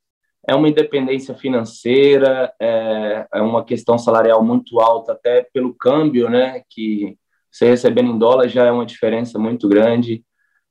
é 0.49 0.55
uma 0.55 0.69
independência 0.69 1.35
financeira, 1.35 2.51
é, 2.59 3.27
é, 3.35 3.43
uma 3.43 3.63
questão 3.63 3.99
salarial 3.99 4.43
muito 4.43 4.81
alta, 4.81 5.13
até 5.13 5.47
pelo 5.53 5.75
câmbio, 5.75 6.31
né? 6.31 6.63
Que 6.71 7.19
você 7.53 7.67
recebendo 7.69 8.11
em 8.11 8.19
dólar 8.19 8.49
já 8.49 8.65
é 8.65 8.73
uma 8.73 8.87
diferença 8.87 9.39
muito 9.39 9.69
grande. 9.69 10.25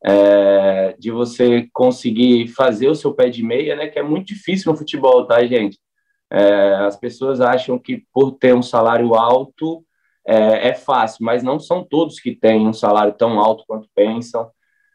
É, 0.04 0.96
de 0.98 1.12
você 1.12 1.68
conseguir 1.74 2.48
fazer 2.50 2.88
o 2.88 2.96
seu 2.96 3.14
pé 3.14 3.30
de 3.30 3.44
meia, 3.44 3.76
né? 3.76 3.88
Que 3.88 4.00
é 4.00 4.04
muito 4.04 4.28
difícil 4.28 4.72
no 4.72 4.78
futebol, 4.78 5.26
tá, 5.28 5.46
gente? 5.46 5.78
É, 6.32 6.76
as 6.86 6.98
pessoas 6.98 7.40
acham 7.40 7.78
que 7.78 8.04
por 8.12 8.32
ter 8.32 8.56
um 8.56 8.64
salário 8.64 9.14
alto 9.14 9.86
é, 10.26 10.70
é, 10.70 10.74
fácil, 10.74 11.24
mas 11.24 11.44
não 11.44 11.60
são 11.60 11.84
todos 11.84 12.20
que 12.20 12.36
têm 12.36 12.68
um 12.68 12.74
salário 12.74 13.14
tão 13.14 13.40
alto 13.40 13.64
quanto 13.68 13.88
pensam. 13.94 14.50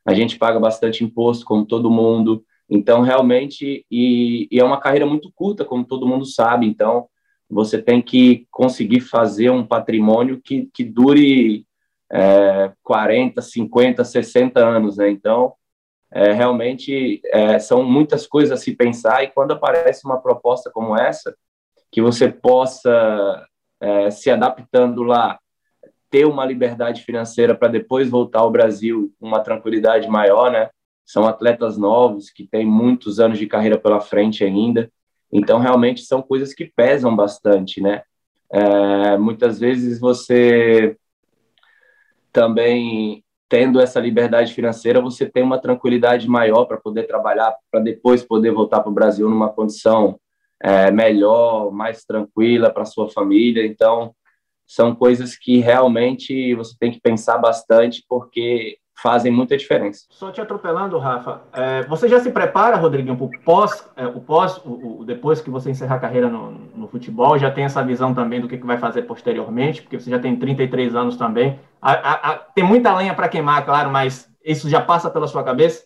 A 0.05 0.13
gente 0.13 0.37
paga 0.39 0.59
bastante 0.59 1.05
imposto, 1.05 1.45
como 1.45 1.65
todo 1.65 1.91
mundo. 1.91 2.45
Então, 2.75 3.03
realmente, 3.03 3.85
e, 3.91 4.49
e 4.51 4.59
é 4.59 4.65
uma 4.65 4.81
carreira 4.81 5.05
muito 5.05 5.31
curta, 5.35 5.63
como 5.63 5.85
todo 5.85 6.07
mundo 6.07 6.25
sabe. 6.25 6.67
Então, 6.67 7.07
você 7.47 7.81
tem 7.81 8.01
que 8.01 8.47
conseguir 8.51 9.01
fazer 9.01 9.51
um 9.51 9.67
patrimônio 9.67 10.41
que, 10.41 10.71
que 10.73 10.83
dure 10.83 11.67
é, 12.11 12.73
40, 12.83 13.43
50, 13.43 14.03
60 14.03 14.59
anos. 14.59 14.97
Né? 14.97 15.11
Então, 15.11 15.53
é, 16.11 16.33
realmente 16.33 17.21
é, 17.27 17.59
são 17.59 17.85
muitas 17.85 18.27
coisas 18.27 18.59
a 18.59 18.63
se 18.63 18.75
pensar 18.75 19.23
e 19.23 19.29
quando 19.29 19.53
aparece 19.53 20.07
uma 20.07 20.19
proposta 20.19 20.71
como 20.71 20.99
essa, 20.99 21.37
que 21.91 22.01
você 22.01 22.27
possa 22.31 23.47
é, 23.83 24.11
se 24.11 24.31
adaptando 24.31 25.03
lá, 25.03 25.39
ter 26.09 26.25
uma 26.25 26.47
liberdade 26.47 27.03
financeira 27.03 27.55
para 27.55 27.69
depois 27.69 28.09
voltar 28.09 28.41
ao 28.41 28.51
Brasil 28.51 29.13
com 29.21 29.27
uma 29.27 29.41
tranquilidade 29.41 30.09
maior, 30.09 30.51
né? 30.51 30.71
São 31.05 31.27
atletas 31.27 31.77
novos 31.77 32.31
que 32.31 32.47
têm 32.47 32.67
muitos 32.67 33.21
anos 33.21 33.39
de 33.39 33.47
carreira 33.47 33.79
pela 33.79 34.01
frente 34.01 34.45
ainda, 34.45 34.91
então 35.33 35.59
realmente 35.59 36.03
são 36.03 36.23
coisas 36.23 36.53
que 36.55 36.71
pesam 36.75 37.15
bastante, 37.15 37.81
né? 37.81 38.03
É, 38.51 39.17
muitas 39.17 39.59
vezes 39.59 39.99
você 39.99 40.97
também 42.33 43.25
tendo 43.49 43.81
essa 43.81 44.01
liberdade 44.01 44.55
financeira, 44.55 44.99
você 44.99 45.29
tem 45.29 45.43
uma 45.43 45.61
tranquilidade 45.61 46.27
maior 46.27 46.65
para 46.65 46.79
poder 46.79 47.07
trabalhar, 47.07 47.55
para 47.71 47.81
depois 47.81 48.23
poder 48.23 48.51
voltar 48.51 48.81
para 48.81 48.91
o 48.91 48.95
Brasil 48.95 49.29
numa 49.29 49.51
condição 49.51 50.19
é, 50.59 50.91
melhor, 50.91 51.71
mais 51.71 52.03
tranquila 52.03 52.71
para 52.71 52.87
sua 52.87 53.11
família. 53.11 53.67
Então, 53.67 54.15
são 54.67 54.95
coisas 54.95 55.37
que 55.37 55.59
realmente 55.59 56.55
você 56.55 56.75
tem 56.81 56.91
que 56.91 56.99
pensar 56.99 57.37
bastante, 57.37 58.03
porque 58.09 58.79
fazem 59.01 59.33
muita 59.33 59.57
diferença. 59.57 60.07
Só 60.11 60.31
te 60.31 60.41
atropelando, 60.41 60.99
Rafa, 60.99 61.43
é, 61.53 61.83
você 61.85 62.09
já 62.09 62.21
se 62.21 62.31
prepara, 62.31 62.77
Rodriguinho, 62.77 63.17
para 63.17 63.27
o 63.27 63.41
pós, 63.45 63.89
é, 63.97 64.07
o 64.07 64.21
pós, 64.21 64.59
o, 64.59 65.01
o, 65.01 65.05
depois 65.05 65.41
que 65.41 65.51
você 65.51 65.71
encerrar 65.71 65.97
a 65.97 66.01
carreira 66.01 66.29
no, 66.29 66.53
no, 66.53 66.89
futebol, 66.89 67.39
já 67.39 67.51
tem 67.51 67.65
essa 67.65 67.83
visão 67.83 68.15
também 68.15 68.41
do 68.41 68.49
que, 68.49 68.59
que 68.59 68.67
vai 68.67 68.79
fazer 68.79 69.03
posteriormente, 69.03 69.83
porque 69.83 69.99
você 69.99 70.11
já 70.11 70.19
tem 70.19 70.37
33 70.37 70.95
anos 70.95 71.17
também. 71.17 71.59
A, 71.81 71.93
a, 71.93 72.13
a, 72.31 72.37
tem 72.37 72.65
muita 72.65 72.95
lenha 72.97 73.15
para 73.15 73.29
queimar, 73.29 73.65
claro, 73.65 73.91
mas 73.91 74.31
isso 74.45 74.69
já 74.69 74.81
passa 74.81 75.11
pela 75.11 75.27
sua 75.27 75.43
cabeça? 75.43 75.85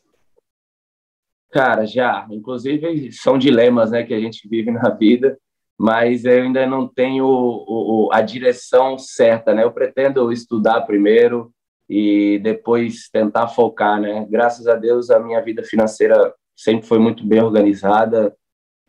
Cara, 1.51 1.87
já. 1.87 2.27
Inclusive, 2.31 3.13
são 3.13 3.39
dilemas 3.39 3.91
né, 3.91 4.03
que 4.03 4.13
a 4.13 4.21
gente 4.21 4.47
vive 4.49 4.71
na 4.71 4.91
vida, 4.91 5.39
mas 5.79 6.25
eu 6.25 6.43
ainda 6.43 6.67
não 6.67 6.87
tenho 6.87 7.25
o, 7.27 8.11
a 8.13 8.21
direção 8.21 8.99
certa, 8.99 9.55
né? 9.55 9.65
Eu 9.65 9.71
pretendo 9.71 10.33
estudar 10.33 10.83
primeiro, 10.83 11.53
e 11.89 12.39
depois 12.43 13.09
tentar 13.11 13.49
focar, 13.49 14.01
né? 14.01 14.27
Graças 14.29 14.67
a 14.67 14.75
Deus 14.75 15.11
a 15.11 15.21
minha 15.21 15.41
vida 15.41 15.63
financeira 15.63 16.35
sempre 16.55 16.87
foi 16.87 16.99
muito 16.99 17.25
bem 17.27 17.43
organizada, 17.43 18.35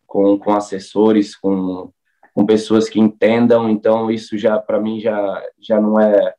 com, 0.06 0.38
com 0.38 0.52
assessores, 0.52 1.36
com, 1.36 1.92
com 2.34 2.46
pessoas 2.46 2.88
que 2.88 2.98
entendam, 2.98 3.68
então 3.68 4.10
isso 4.10 4.38
já 4.38 4.58
para 4.58 4.80
mim 4.80 4.98
já 4.98 5.42
já 5.60 5.80
não 5.80 6.00
é, 6.00 6.34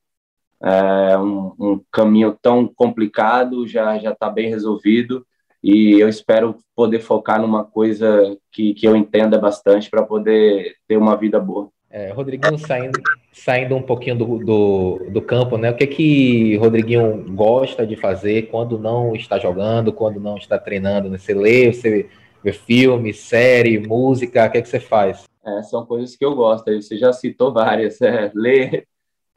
é 0.62 1.18
um, 1.18 1.54
um, 1.60 1.82
caminho 1.92 2.38
tão 2.42 2.68
complicado, 2.68 3.68
já 3.68 3.98
já 4.00 4.12
está 4.12 4.30
bem 4.30 4.50
resolvido 4.50 5.26
e 5.64 6.00
eu 6.00 6.10
espero 6.10 6.58
poder 6.76 7.00
focar 7.00 7.42
numa 7.42 7.64
coisa 7.64 8.38
que, 8.52 8.74
que 8.74 8.88
eu 8.88 8.96
entenda 8.96 9.38
bastante 9.38 9.90
para 9.90 10.04
poder 10.04 10.76
ter 10.88 10.98
uma 10.98 11.16
vida 11.16 11.40
boa. 11.40 11.70
É, 11.92 12.12
Rodriguinho 12.12 12.58
saindo, 12.60 13.02
saindo 13.34 13.76
um 13.76 13.82
pouquinho 13.82 14.16
do, 14.16 14.38
do, 14.38 15.10
do, 15.12 15.22
campo, 15.22 15.58
né? 15.58 15.72
O 15.72 15.76
que 15.76 15.88
que 15.88 16.56
Rodriguinho 16.58 17.26
gosta 17.34 17.86
de 17.86 17.96
fazer 17.96 18.44
quando 18.44 18.78
não 18.78 19.16
está 19.16 19.40
jogando, 19.40 19.92
quando 19.92 20.20
não 20.20 20.38
está 20.38 20.60
treinando? 20.60 21.10
Né? 21.10 21.18
Você 21.18 21.34
lê, 21.34 21.74
você 21.74 22.08
vê 22.44 22.54
filme, 22.54 23.12
série, 23.12 23.80
música, 23.80 24.46
o 24.46 24.52
que 24.52 24.62
que 24.62 24.70
você 24.70 24.80
faz? 24.80 25.24
É, 25.44 25.64
são 25.64 25.84
coisas 25.84 26.16
que 26.16 26.24
eu 26.24 26.36
gosto, 26.36 26.72
você 26.72 26.96
já 26.96 27.12
citou 27.12 27.52
várias. 27.52 28.00
É, 28.02 28.32
ler, 28.36 28.88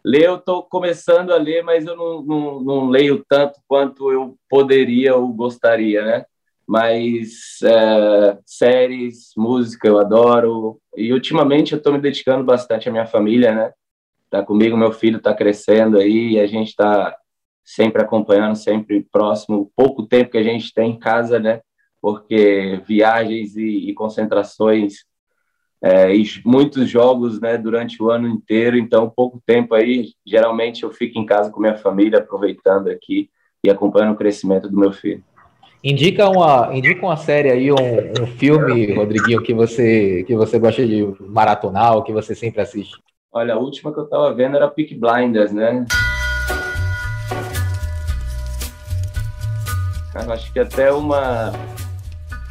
ler 0.05 0.25
eu 0.25 0.37
estou 0.37 0.63
começando 0.63 1.33
a 1.33 1.39
ler, 1.39 1.63
mas 1.63 1.87
eu 1.87 1.97
não, 1.97 2.23
não, 2.23 2.61
não 2.61 2.89
leio 2.91 3.25
tanto 3.27 3.61
quanto 3.67 4.13
eu 4.13 4.37
poderia 4.47 5.17
ou 5.17 5.33
gostaria, 5.33 6.05
né? 6.05 6.25
Mas 6.67 7.61
é, 7.63 8.39
séries, 8.47 9.33
música 9.37 9.89
eu 9.89 9.99
adoro. 9.99 10.81
E 10.97 11.13
ultimamente 11.13 11.73
eu 11.73 11.79
estou 11.79 11.93
me 11.93 11.99
dedicando 12.01 12.45
bastante 12.45 12.89
à 12.89 12.93
minha 12.93 13.07
família, 13.07 13.55
né? 13.55 13.73
Tá 14.31 14.43
comigo, 14.43 14.77
meu 14.77 14.93
filho 14.93 15.19
está 15.19 15.35
crescendo 15.35 15.99
aí 15.99 16.33
e 16.33 16.41
a 16.41 16.47
gente 16.47 16.69
está 16.69 17.17
sempre 17.65 18.03
acompanhando, 18.03 18.57
sempre 18.57 19.07
próximo. 19.13 19.71
Pouco 19.77 20.07
tempo 20.07 20.31
que 20.31 20.39
a 20.39 20.43
gente 20.43 20.73
tem 20.73 20.93
em 20.93 20.99
casa, 20.99 21.39
né? 21.39 21.61
Porque 22.01 22.81
viagens 22.87 23.57
e, 23.57 23.91
e 23.91 23.95
concentrações 23.95 25.05
é, 25.83 26.15
e 26.15 26.25
muitos 26.45 26.89
jogos, 26.89 27.41
né? 27.41 27.59
Durante 27.59 28.03
o 28.03 28.11
ano 28.11 28.29
inteiro, 28.29 28.79
então 28.79 29.11
pouco 29.11 29.43
tempo 29.45 29.75
aí. 29.75 30.13
Geralmente 30.27 30.85
eu 30.85 30.93
fico 30.93 31.19
em 31.19 31.27
casa 31.27 31.51
com 31.51 31.61
minha 31.61 31.77
família, 31.77 32.19
aproveitando 32.19 32.89
aqui 32.89 33.29
e 33.65 33.71
acompanhando 33.71 34.15
o 34.15 34.17
crescimento 34.17 34.69
do 34.69 34.79
meu 34.79 34.93
filho. 34.93 35.25
Indica 35.85 36.29
uma, 36.29 36.71
indica 36.73 37.05
uma 37.05 37.17
série 37.17 37.51
aí, 37.51 37.73
um, 37.73 38.23
um 38.23 38.27
filme, 38.39 38.95
Rodriguinho, 38.95 39.43
que 39.43 39.53
você, 39.53 40.23
que 40.25 40.37
você 40.37 40.57
gosta 40.57 40.87
de 40.87 41.05
maratonar, 41.19 41.97
ou 41.97 42.05
que 42.05 42.13
você 42.13 42.37
sempre 42.37 42.61
assiste. 42.61 43.03
Olha, 43.33 43.55
a 43.55 43.59
última 43.59 43.93
que 43.93 43.99
eu 43.99 44.07
tava 44.07 44.33
vendo 44.33 44.57
era 44.57 44.69
Peak 44.69 44.95
Blinders, 44.95 45.51
né? 45.53 45.85
Eu 50.15 50.33
acho 50.33 50.53
que 50.53 50.61
até 50.61 50.93
uma. 50.93 51.53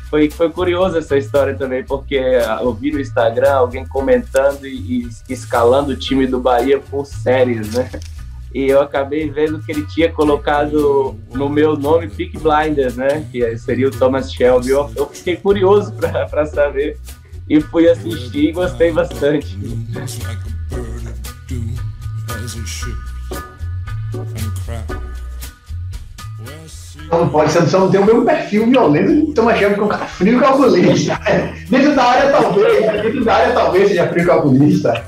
Foi, 0.10 0.30
foi 0.30 0.50
curioso 0.50 0.98
essa 0.98 1.18
história 1.18 1.56
também, 1.56 1.86
porque 1.86 2.16
eu 2.16 2.74
vi 2.74 2.92
no 2.92 3.00
Instagram 3.00 3.54
alguém 3.54 3.88
comentando 3.88 4.68
e, 4.68 5.04
e 5.04 5.10
escalando 5.30 5.92
o 5.92 5.98
time 5.98 6.28
do 6.28 6.42
Bahia 6.42 6.80
por 6.80 7.06
séries, 7.06 7.74
né? 7.74 7.90
E 8.54 8.68
eu 8.68 8.82
acabei 8.82 9.30
vendo 9.30 9.60
que 9.62 9.72
ele 9.72 9.86
tinha 9.86 10.12
colocado 10.12 11.16
no 11.34 11.48
meu 11.48 11.78
nome 11.78 12.10
Peak 12.10 12.38
Blinders, 12.38 12.96
né? 12.98 13.26
Que 13.32 13.58
seria 13.58 13.88
o 13.88 13.92
Thomas 13.92 14.32
Shelby. 14.32 14.70
Eu, 14.70 14.88
fiquei 15.08 15.38
curioso 15.38 15.94
para 15.94 16.46
saber 16.46 16.98
e 17.50 17.62
fui 17.62 17.90
assistir 17.90 18.50
e 18.50 18.52
gostei 18.52 18.92
bastante. 18.92 19.58
Não 27.10 27.30
pode, 27.30 27.52
você 27.52 27.78
não 27.78 27.92
tem 27.92 28.02
o 28.02 28.06
mesmo 28.06 28.26
perfil 28.26 28.68
violento 28.68 29.28
de 29.28 29.34
Thomas 29.34 29.58
Shelby, 29.58 29.76
que 29.76 29.82
é 29.82 29.84
um 29.84 29.88
cara 29.88 30.06
frio 30.06 30.40
calculista. 30.42 31.20
Dentro 31.70 31.96
da 31.96 32.04
área, 32.04 32.32
talvez, 32.32 33.02
dentro 33.02 33.24
da 33.24 33.34
área, 33.34 33.54
talvez 33.54 33.88
seja 33.88 34.08
frio 34.08 34.26
calculista. 34.26 35.06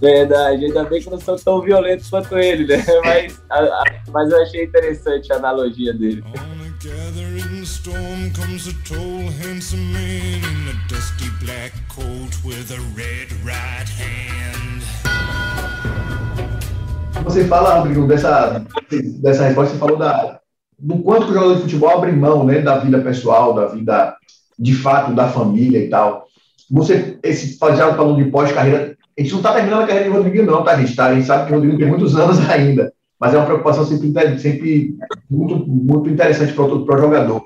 Verdade, 0.00 0.66
ainda 0.66 0.84
bem 0.84 1.00
que 1.00 1.10
não 1.10 1.20
são 1.20 1.36
tão 1.36 1.60
violentos 1.62 2.08
quanto 2.10 2.38
ele, 2.38 2.66
né? 2.66 2.84
Mas, 3.04 3.42
a, 3.50 3.58
a, 3.60 3.84
mas 4.12 4.30
eu 4.30 4.42
achei 4.42 4.64
interessante 4.64 5.32
a 5.32 5.36
analogia 5.36 5.92
dele. 5.92 6.22
storm 7.64 8.30
comes 8.32 8.68
a 8.68 8.72
tall, 8.84 9.28
handsome 9.42 9.92
man 9.92 10.38
in 10.38 10.68
a 10.68 10.88
dusty 10.88 11.28
black 11.40 11.72
coat 11.88 12.32
with 12.44 12.70
a 12.70 12.80
red 12.94 13.32
right 13.44 13.88
hand. 13.88 14.82
Você 17.24 17.44
fala, 17.44 17.80
Rodrigo, 17.80 18.06
dessa, 18.06 18.64
dessa 19.20 19.46
resposta, 19.46 19.74
você 19.74 19.78
falou 19.78 19.96
da, 19.96 20.38
do 20.78 20.98
quanto 20.98 21.26
que 21.26 21.32
o 21.32 21.34
jogador 21.34 21.54
de 21.56 21.62
futebol 21.62 21.90
abre 21.90 22.12
mão 22.12 22.44
né, 22.44 22.60
da 22.60 22.78
vida 22.78 23.00
pessoal, 23.00 23.52
da 23.52 23.66
vida 23.66 24.16
de 24.58 24.74
fato 24.74 25.12
da 25.12 25.28
família 25.28 25.78
e 25.78 25.88
tal. 25.88 26.26
Você, 26.70 27.18
esse, 27.22 27.58
já 27.58 27.94
falando 27.94 28.22
de 28.22 28.30
pós-carreira, 28.30 28.95
a 29.18 29.22
gente 29.22 29.32
não 29.32 29.38
está 29.38 29.54
terminando 29.54 29.82
a 29.82 29.86
carreira 29.86 30.10
de 30.10 30.16
Rodrigo, 30.16 30.42
não, 30.44 30.62
tá, 30.62 30.76
gente? 30.76 30.94
Tá? 30.94 31.06
A 31.06 31.14
gente 31.14 31.26
sabe 31.26 31.46
que 31.46 31.52
o 31.52 31.54
Rodrigo 31.54 31.78
tem 31.78 31.88
muitos 31.88 32.16
anos 32.16 32.38
ainda, 32.50 32.92
mas 33.18 33.32
é 33.32 33.38
uma 33.38 33.46
preocupação 33.46 33.84
sempre, 33.84 34.38
sempre 34.38 34.94
muito, 35.30 35.66
muito 35.66 36.10
interessante 36.10 36.52
para 36.52 36.64
o 36.64 36.98
jogador. 36.98 37.42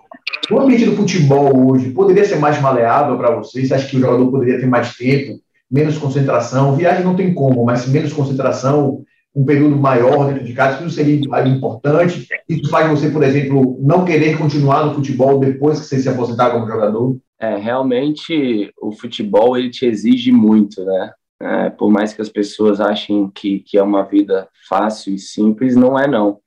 O 0.51 0.59
ambiente 0.59 0.87
do 0.87 0.97
futebol 0.97 1.71
hoje 1.71 1.91
poderia 1.91 2.25
ser 2.25 2.37
mais 2.37 2.61
maleável 2.61 3.17
para 3.17 3.37
você? 3.37 3.65
Você 3.65 3.75
acha 3.75 3.87
que 3.87 3.97
o 3.97 4.01
jogador 4.01 4.31
poderia 4.31 4.59
ter 4.59 4.67
mais 4.67 4.97
tempo, 4.97 5.39
menos 5.71 5.97
concentração? 5.97 6.75
Viagem 6.75 7.05
não 7.05 7.15
tem 7.15 7.33
como, 7.33 7.65
mas 7.65 7.87
menos 7.87 8.13
concentração, 8.13 9.05
um 9.35 9.45
período 9.45 9.77
maior 9.77 10.27
dentro 10.27 10.45
de 10.45 10.53
casa, 10.53 10.85
isso 10.85 10.97
seria 10.97 11.21
importante. 11.47 12.27
Isso 12.49 12.69
faz 12.69 12.91
você, 12.91 13.11
por 13.11 13.23
exemplo, 13.23 13.79
não 13.81 14.05
querer 14.05 14.37
continuar 14.37 14.85
no 14.85 14.95
futebol 14.95 15.39
depois 15.39 15.79
que 15.79 15.87
você 15.87 16.01
se 16.01 16.09
aposentar 16.09 16.51
como 16.51 16.67
jogador? 16.67 17.17
É, 17.41 17.57
realmente 17.57 18.73
o 18.83 18.91
futebol 18.91 19.57
ele 19.57 19.71
te 19.71 19.87
exige 19.87 20.33
muito, 20.33 20.85
né? 20.85 21.13
É, 21.41 21.71
por 21.71 21.91
mais 21.91 22.13
que 22.13 22.21
as 22.21 22.29
pessoas 22.29 22.81
achem 22.81 23.31
que, 23.31 23.61
que 23.61 23.79
é 23.79 23.83
uma 23.83 24.03
vida 24.03 24.49
fácil 24.69 25.15
e 25.15 25.19
simples, 25.19 25.75
não 25.75 25.99
é 25.99 26.07
não. 26.07 26.41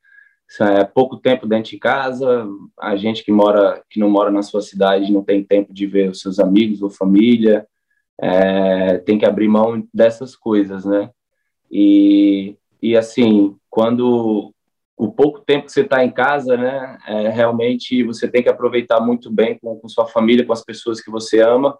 É 0.60 0.84
pouco 0.84 1.16
tempo 1.16 1.46
dentro 1.48 1.70
de 1.70 1.78
casa, 1.78 2.46
a 2.78 2.94
gente 2.94 3.24
que 3.24 3.32
mora 3.32 3.82
que 3.90 3.98
não 3.98 4.08
mora 4.08 4.30
na 4.30 4.42
sua 4.42 4.60
cidade 4.60 5.12
não 5.12 5.24
tem 5.24 5.42
tempo 5.42 5.74
de 5.74 5.86
ver 5.86 6.10
os 6.10 6.20
seus 6.20 6.38
amigos 6.38 6.80
ou 6.80 6.90
família, 6.90 7.66
é, 8.20 8.98
tem 8.98 9.18
que 9.18 9.26
abrir 9.26 9.48
mão 9.48 9.84
dessas 9.92 10.36
coisas, 10.36 10.84
né? 10.84 11.10
E, 11.70 12.56
e 12.80 12.96
assim, 12.96 13.56
quando 13.68 14.54
o 14.96 15.10
pouco 15.10 15.40
tempo 15.40 15.66
que 15.66 15.72
você 15.72 15.80
está 15.80 16.04
em 16.04 16.10
casa, 16.10 16.56
né, 16.56 16.98
é, 17.06 17.28
realmente 17.30 18.04
você 18.04 18.28
tem 18.28 18.42
que 18.42 18.48
aproveitar 18.48 19.00
muito 19.00 19.30
bem 19.30 19.58
com, 19.58 19.76
com 19.76 19.88
sua 19.88 20.06
família, 20.06 20.46
com 20.46 20.52
as 20.52 20.64
pessoas 20.64 21.00
que 21.00 21.10
você 21.10 21.40
ama, 21.40 21.76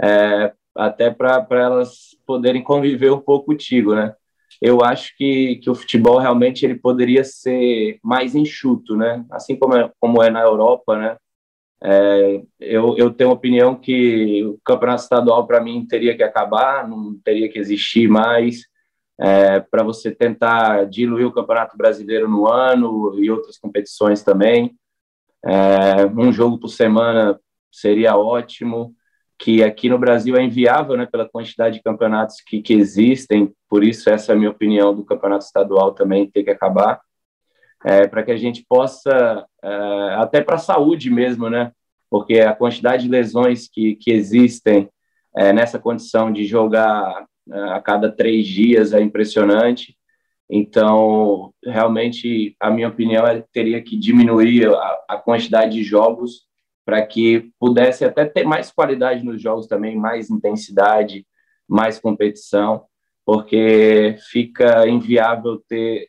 é, 0.00 0.52
até 0.76 1.10
para 1.10 1.46
elas 1.50 2.16
poderem 2.26 2.62
conviver 2.62 3.12
um 3.12 3.20
pouco 3.20 3.46
contigo, 3.46 3.94
né? 3.94 4.14
Eu 4.60 4.82
acho 4.82 5.16
que, 5.16 5.56
que 5.56 5.68
o 5.70 5.74
futebol 5.74 6.18
realmente 6.18 6.64
ele 6.64 6.76
poderia 6.76 7.24
ser 7.24 7.98
mais 8.02 8.34
enxuto, 8.34 8.96
né? 8.96 9.24
Assim 9.30 9.56
como 9.56 9.76
é, 9.76 9.90
como 10.00 10.22
é 10.22 10.30
na 10.30 10.40
Europa, 10.42 10.96
né? 10.96 11.16
É, 11.82 12.42
eu, 12.60 12.96
eu 12.96 13.10
tenho 13.12 13.30
a 13.30 13.34
opinião 13.34 13.74
que 13.74 14.42
o 14.44 14.58
campeonato 14.64 15.02
estadual 15.02 15.46
para 15.46 15.60
mim 15.60 15.86
teria 15.86 16.16
que 16.16 16.22
acabar, 16.22 16.88
não 16.88 17.18
teria 17.22 17.48
que 17.48 17.58
existir 17.58 18.08
mais, 18.08 18.62
é, 19.20 19.60
para 19.60 19.82
você 19.82 20.10
tentar 20.10 20.86
diluir 20.86 21.26
o 21.26 21.32
campeonato 21.32 21.76
brasileiro 21.76 22.28
no 22.28 22.48
ano 22.48 23.18
e 23.18 23.30
outras 23.30 23.58
competições 23.58 24.22
também. 24.22 24.74
É, 25.44 26.06
um 26.06 26.32
jogo 26.32 26.58
por 26.58 26.68
semana 26.68 27.38
seria 27.70 28.16
ótimo 28.16 28.94
que 29.44 29.62
aqui 29.62 29.90
no 29.90 29.98
Brasil 29.98 30.38
é 30.38 30.42
inviável, 30.42 30.96
né, 30.96 31.04
pela 31.04 31.28
quantidade 31.28 31.76
de 31.76 31.82
campeonatos 31.82 32.36
que, 32.40 32.62
que 32.62 32.72
existem, 32.72 33.52
por 33.68 33.84
isso 33.84 34.08
essa 34.08 34.32
é 34.32 34.34
a 34.34 34.38
minha 34.38 34.50
opinião 34.50 34.94
do 34.94 35.04
campeonato 35.04 35.44
estadual 35.44 35.92
também 35.92 36.30
ter 36.30 36.44
que 36.44 36.50
acabar, 36.50 36.98
é, 37.84 38.06
para 38.06 38.22
que 38.22 38.32
a 38.32 38.38
gente 38.38 38.64
possa, 38.66 39.44
é, 39.62 40.14
até 40.14 40.40
para 40.40 40.54
a 40.54 40.58
saúde 40.58 41.10
mesmo, 41.10 41.50
né, 41.50 41.72
porque 42.08 42.40
a 42.40 42.54
quantidade 42.54 43.02
de 43.02 43.10
lesões 43.10 43.68
que, 43.68 43.96
que 43.96 44.12
existem 44.12 44.88
é, 45.36 45.52
nessa 45.52 45.78
condição 45.78 46.32
de 46.32 46.46
jogar 46.46 47.26
é, 47.52 47.58
a 47.64 47.82
cada 47.82 48.10
três 48.10 48.46
dias 48.46 48.94
é 48.94 49.02
impressionante, 49.02 49.94
então, 50.48 51.52
realmente, 51.62 52.56
a 52.58 52.70
minha 52.70 52.88
opinião 52.88 53.26
é 53.26 53.44
teria 53.52 53.82
que 53.82 53.94
diminuir 53.94 54.68
a, 54.68 55.04
a 55.10 55.16
quantidade 55.18 55.74
de 55.74 55.82
jogos 55.82 56.46
para 56.84 57.04
que 57.04 57.50
pudesse 57.58 58.04
até 58.04 58.24
ter 58.24 58.44
mais 58.44 58.70
qualidade 58.70 59.24
nos 59.24 59.40
jogos 59.40 59.66
também, 59.66 59.96
mais 59.96 60.30
intensidade, 60.30 61.26
mais 61.68 61.98
competição, 61.98 62.84
porque 63.24 64.16
fica 64.30 64.86
inviável 64.86 65.62
ter 65.68 66.08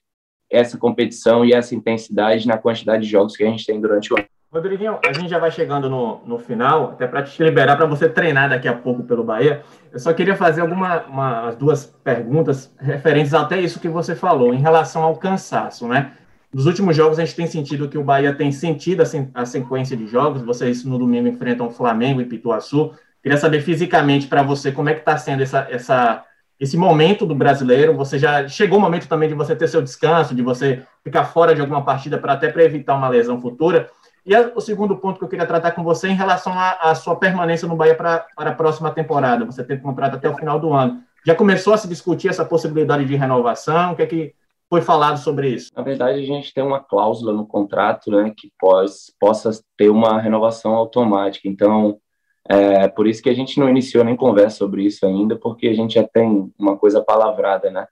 essa 0.50 0.78
competição 0.78 1.46
e 1.46 1.54
essa 1.54 1.74
intensidade 1.74 2.48
na 2.48 2.58
quantidade 2.58 3.04
de 3.04 3.10
jogos 3.10 3.36
que 3.36 3.44
a 3.44 3.48
gente 3.48 3.66
tem 3.66 3.80
durante 3.80 4.14
o 4.14 4.18
ano. 4.18 4.28
Rodriguinho, 4.52 5.00
a 5.06 5.12
gente 5.12 5.30
já 5.30 5.38
vai 5.38 5.52
chegando 5.52 5.90
no, 5.90 6.22
no 6.26 6.40
final, 6.40 6.92
até 6.92 7.06
para 7.06 7.24
te 7.24 7.44
liberar 7.44 7.76
para 7.76 7.86
você 7.86 8.08
treinar 8.08 8.50
daqui 8.50 8.70
a 8.70 8.74
pouco 8.74 9.04
pelo 9.04 9.24
Bahia. 9.24 9.62
Eu 9.92 10.00
só 10.00 10.14
queria 10.14 10.36
fazer 10.36 10.62
algumas 10.62 11.56
duas 11.58 11.86
perguntas 11.86 12.74
referentes 12.80 13.34
até 13.34 13.60
isso 13.60 13.82
que 13.82 13.90
você 13.90 14.16
falou, 14.16 14.54
em 14.54 14.62
relação 14.62 15.04
ao 15.04 15.18
cansaço, 15.18 15.88
né? 15.88 16.14
Nos 16.56 16.68
últimos 16.68 16.96
jogos, 16.96 17.20
a 17.20 17.26
gente 17.26 17.36
tem 17.36 17.48
sentido 17.48 17.90
que 17.90 17.98
o 17.98 18.04
Bahia 18.04 18.34
tem 18.34 18.50
sentido 18.50 19.04
a, 19.34 19.46
sequência 19.46 19.98
de 19.98 20.08
jogos. 20.08 20.42
Vocês, 20.42 20.86
no 20.86 20.98
domingo, 20.98 21.28
enfrentam 21.28 21.70
Flamengo 21.70 22.22
e 22.22 22.26
Pituaçu. 22.26 22.94
Queria 23.22 23.38
saber 23.38 23.60
fisicamente 23.60 24.26
para 24.28 24.42
você 24.42 24.72
como 24.72 24.88
é 24.88 24.94
que 24.94 25.02
está 25.02 25.18
sendo 25.18 25.44
essa, 25.44 25.68
essa, 25.70 26.24
esse 26.58 26.78
momento 26.78 27.26
do 27.26 27.36
brasileiro. 27.36 27.94
Você 27.98 28.18
já 28.18 28.48
chegou 28.48 28.78
o 28.78 28.82
momento 28.82 29.06
também 29.06 29.28
de 29.28 29.36
você 29.36 29.54
ter 29.54 29.68
seu 29.68 29.82
descanso, 29.82 30.34
de 30.34 30.42
você 30.42 30.82
ficar 31.04 31.26
fora 31.26 31.54
de 31.54 31.60
alguma 31.60 31.84
partida 31.84 32.18
para 32.18 32.32
até 32.32 32.50
para 32.50 32.64
evitar 32.64 32.96
uma 32.96 33.10
lesão 33.10 33.42
futura. 33.42 33.90
E 34.26 34.34
o 34.56 34.62
segundo 34.62 34.96
ponto 34.96 35.20
que 35.20 35.26
eu 35.26 35.30
queria 35.30 35.46
tratar 35.46 35.72
com 35.72 35.84
você 35.84 36.08
é 36.08 36.12
em 36.12 36.16
relação 36.16 36.54
à 36.58 36.96
sua 36.96 37.18
permanência 37.18 37.68
no 37.68 37.76
Bahia 37.76 37.96
para 37.96 38.26
a 38.38 38.52
próxima 38.54 38.92
temporada. 38.92 39.44
Você 39.44 39.62
tem 39.62 39.78
contrato 39.78 40.16
até 40.16 40.30
o 40.30 40.38
final 40.38 40.58
do 40.58 40.72
ano. 40.72 41.02
Já 41.26 41.36
começou 41.36 41.74
a 41.74 41.78
se 41.78 41.86
discutir 41.90 42.30
essa 42.30 42.46
possibilidade 42.46 43.04
de 43.04 43.16
renovação? 43.18 43.92
O 43.92 43.96
que 43.98 44.04
é 44.04 44.06
que 44.06 44.34
foi 44.70 44.82
falado 44.82 45.18
sobre 45.18 45.50
isso? 45.50 45.72
Na 45.76 45.84
verdade, 45.84 46.20
a 46.20 46.26
gente 46.26 46.54
tem 46.54 46.64
uma 46.64 46.80
cláusula 46.80 47.34
no 47.34 47.46
contrato 47.46 48.12
né, 48.12 48.34
que 48.36 48.52
pós, 48.60 49.14
possa 49.20 49.52
ter 49.78 49.90
uma 49.90 50.20
renovação 50.20 50.74
automática. 50.74 51.48
Então, 51.48 52.00
é 52.48 52.88
por 52.88 53.08
isso 53.08 53.22
que 53.22 53.30
a 53.30 53.34
gente 53.34 53.60
não 53.60 53.70
iniciou 53.70 54.04
nem 54.04 54.16
conversa 54.16 54.58
sobre 54.58 54.84
isso 54.84 55.06
ainda, 55.06 55.36
porque 55.36 55.68
a 55.68 55.74
gente 55.74 55.96
já 55.96 56.04
tem 56.04 56.52
uma 56.60 56.78
coisa 56.78 57.02
palavrada, 57.02 57.72
né? 57.72 57.88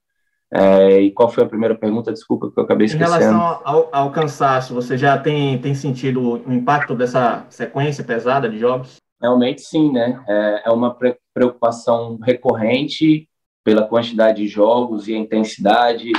É, 0.56 1.02
e 1.02 1.12
qual 1.12 1.30
foi 1.30 1.44
a 1.44 1.48
primeira 1.48 1.74
pergunta? 1.74 2.14
Desculpa 2.14 2.52
que 2.52 2.60
eu 2.60 2.64
acabei 2.64 2.86
esquecendo. 2.86 3.10
Em 3.10 3.20
relação 3.20 3.62
ao, 3.64 3.90
ao 3.92 4.12
cansaço, 4.12 4.76
você 4.76 4.96
já 4.96 5.18
tem, 5.18 5.58
tem 5.58 5.74
sentido 5.74 6.44
o 6.48 6.54
impacto 6.54 6.94
dessa 6.94 7.44
sequência 7.50 8.04
pesada 8.04 8.48
de 8.48 8.60
jogos? 8.60 8.98
Realmente 9.20 9.62
sim, 9.62 9.92
né? 9.92 10.24
É, 10.28 10.64
é 10.66 10.72
uma 10.72 10.96
preocupação 11.34 12.20
recorrente 12.22 13.28
pela 13.64 13.88
quantidade 13.88 14.44
de 14.44 14.48
jogos 14.48 15.08
e 15.08 15.16
a 15.16 15.18
intensidade 15.18 16.12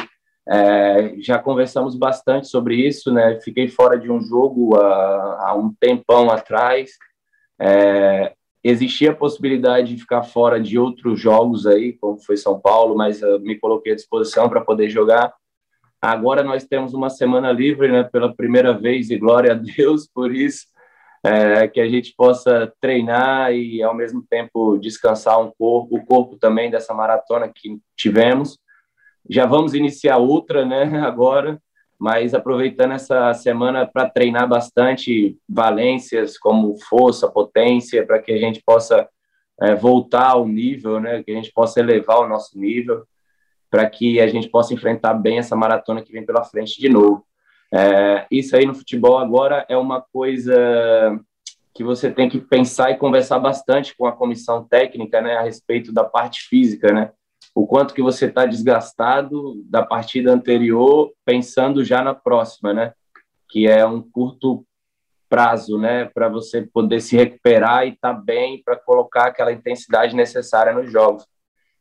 é, 0.49 1.15
já 1.21 1.39
conversamos 1.39 1.97
bastante 1.97 2.49
sobre 2.49 2.77
isso, 2.77 3.13
né? 3.13 3.41
Fiquei 3.41 3.69
fora 3.69 3.99
de 3.99 4.11
um 4.11 4.21
jogo 4.21 4.77
há, 4.77 5.49
há 5.49 5.55
um 5.55 5.73
tempão 5.75 6.31
atrás. 6.31 6.91
É, 7.61 8.33
existia 8.63 9.11
a 9.11 9.17
possibilidade 9.17 9.95
de 9.95 10.01
ficar 10.01 10.23
fora 10.23 10.61
de 10.61 10.79
outros 10.79 11.21
jogos 11.21 11.67
aí, 11.67 11.93
como 11.95 12.19
foi 12.19 12.37
São 12.37 12.61
Paulo, 12.61 12.95
mas 12.95 13.21
me 13.41 13.59
coloquei 13.59 13.93
à 13.93 13.97
disposição 13.97 14.49
para 14.49 14.61
poder 14.61 14.89
jogar. 14.89 15.33
Agora 16.01 16.43
nós 16.43 16.65
temos 16.65 16.93
uma 16.93 17.09
semana 17.09 17.51
livre, 17.51 17.91
né, 17.91 18.05
pela 18.05 18.35
primeira 18.35 18.75
vez, 18.75 19.09
e 19.09 19.17
glória 19.17 19.53
a 19.53 19.55
Deus 19.55 20.07
por 20.07 20.35
isso, 20.35 20.67
é, 21.25 21.67
que 21.67 21.81
a 21.81 21.89
gente 21.89 22.15
possa 22.15 22.71
treinar 22.79 23.53
e, 23.53 23.83
ao 23.83 23.95
mesmo 23.95 24.23
tempo, 24.29 24.77
descansar 24.77 25.41
um 25.41 25.51
pouco, 25.59 25.97
o 25.97 26.05
corpo 26.05 26.37
também 26.37 26.71
dessa 26.71 26.93
maratona 26.93 27.49
que 27.49 27.79
tivemos. 27.97 28.59
Já 29.29 29.47
vamos 29.47 29.75
iniciar 29.75 30.19
outra, 30.19 30.65
né, 30.65 30.85
agora, 31.05 31.61
mas 31.99 32.35
aproveitando 32.35 32.93
essa 32.93 33.33
semana 33.35 33.87
para 33.87 34.09
treinar 34.09 34.49
bastante 34.49 35.39
valências 35.49 36.37
como 36.37 36.77
força, 36.77 37.31
potência, 37.31 38.07
para 38.07 38.19
que 38.19 38.33
a 38.33 38.39
gente 38.39 38.63
possa 38.65 39.09
é, 39.61 39.75
voltar 39.75 40.31
ao 40.31 40.47
nível, 40.47 41.01
né, 41.01 41.23
que 41.23 41.31
a 41.31 41.35
gente 41.35 41.53
possa 41.53 41.81
elevar 41.81 42.19
o 42.21 42.29
nosso 42.29 42.59
nível 42.59 43.05
para 43.71 43.89
que 43.91 44.21
a 44.21 44.27
gente 44.29 44.49
possa 44.49 44.73
enfrentar 44.73 45.15
bem 45.15 45.39
essa 45.39 45.57
maratona 45.57 46.01
que 46.01 46.13
vem 46.13 46.25
pela 46.25 46.45
frente 46.45 46.81
de 46.81 46.89
novo. 46.89 47.27
É, 47.73 48.25
isso 48.31 48.57
aí 48.57 48.65
no 48.65 48.75
futebol 48.75 49.19
agora 49.19 49.67
é 49.69 49.77
uma 49.77 50.01
coisa 50.01 50.55
que 51.75 51.83
você 51.83 52.09
tem 52.09 52.29
que 52.29 52.39
pensar 52.39 52.93
e 52.93 52.97
conversar 52.97 53.41
bastante 53.41 53.97
com 53.97 54.07
a 54.07 54.13
comissão 54.13 54.63
técnica, 54.63 55.21
né, 55.21 55.37
a 55.37 55.43
respeito 55.43 55.93
da 55.93 56.05
parte 56.05 56.43
física, 56.43 56.93
né, 56.93 57.11
o 57.55 57.67
quanto 57.67 57.95
que 57.95 58.03
você 58.03 58.27
está 58.27 58.45
desgastado 58.45 59.63
da 59.67 59.83
partida 59.83 60.33
anterior, 60.33 61.13
pensando 61.25 61.85
já 61.85 62.03
na 62.03 62.15
próxima, 62.15 62.75
né, 62.75 62.93
que 63.49 63.69
é 63.69 63.87
um 63.87 64.03
curto 64.03 64.67
prazo, 65.29 65.79
né, 65.79 66.07
para 66.07 66.29
você 66.29 66.63
poder 66.63 67.01
se 67.01 67.17
recuperar 67.17 67.87
e 67.87 67.91
estar 67.91 68.15
tá 68.15 68.21
bem 68.21 68.61
para 68.63 68.77
colocar 68.77 69.27
aquela 69.27 69.53
intensidade 69.53 70.17
necessária 70.17 70.73
nos 70.73 70.91
jogos. 70.91 71.27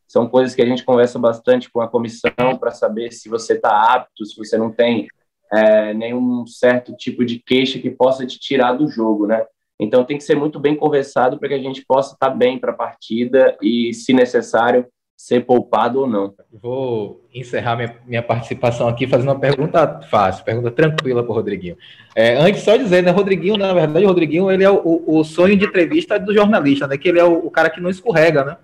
São 0.06 0.28
coisas 0.28 0.54
que 0.54 0.62
a 0.62 0.66
gente 0.66 0.84
conversa 0.84 1.18
bastante 1.18 1.70
com 1.70 1.80
a 1.80 1.88
comissão 1.88 2.56
para 2.60 2.70
saber 2.70 3.10
se 3.10 3.28
você 3.28 3.54
está 3.54 3.92
apto, 3.92 4.24
se 4.24 4.36
você 4.36 4.56
não 4.56 4.70
tem 4.70 5.08
é, 5.52 5.92
nenhum 5.94 6.46
certo 6.46 6.94
tipo 6.94 7.24
de 7.24 7.38
queixa 7.40 7.80
que 7.80 7.90
possa 7.90 8.26
te 8.26 8.38
tirar 8.38 8.74
do 8.74 8.86
jogo, 8.86 9.26
né? 9.26 9.44
Então 9.78 10.04
tem 10.04 10.16
que 10.16 10.24
ser 10.24 10.36
muito 10.36 10.60
bem 10.60 10.76
conversado 10.76 11.38
para 11.38 11.48
que 11.48 11.54
a 11.54 11.58
gente 11.58 11.84
possa 11.84 12.14
estar 12.14 12.30
tá 12.30 12.34
bem 12.34 12.58
para 12.58 12.70
a 12.70 12.76
partida 12.76 13.56
e, 13.60 13.92
se 13.92 14.12
necessário, 14.12 14.86
ser 15.16 15.44
poupado 15.44 16.00
ou 16.00 16.06
não. 16.06 16.34
Vou 16.52 17.24
encerrar 17.32 17.76
minha, 17.76 17.96
minha 18.06 18.22
participação 18.22 18.88
aqui 18.88 19.06
fazendo 19.06 19.28
uma 19.28 19.38
pergunta 19.38 20.00
fácil, 20.10 20.44
pergunta 20.44 20.70
tranquila 20.70 21.22
para 21.22 21.32
o 21.32 21.34
Rodriguinho. 21.34 21.76
É, 22.14 22.36
antes, 22.36 22.62
só 22.62 22.76
dizer, 22.76 23.02
né, 23.02 23.10
Rodriguinho, 23.10 23.56
na 23.56 23.72
verdade, 23.72 24.04
o 24.04 24.08
Rodriguinho 24.08 24.50
ele 24.50 24.64
é 24.64 24.70
o, 24.70 25.02
o 25.06 25.24
sonho 25.24 25.56
de 25.56 25.64
entrevista 25.64 26.18
do 26.18 26.34
jornalista, 26.34 26.86
né? 26.86 26.98
Que 26.98 27.08
ele 27.08 27.20
é 27.20 27.24
o, 27.24 27.46
o 27.46 27.50
cara 27.50 27.70
que 27.70 27.80
não 27.80 27.90
escorrega, 27.90 28.44
né? 28.44 28.56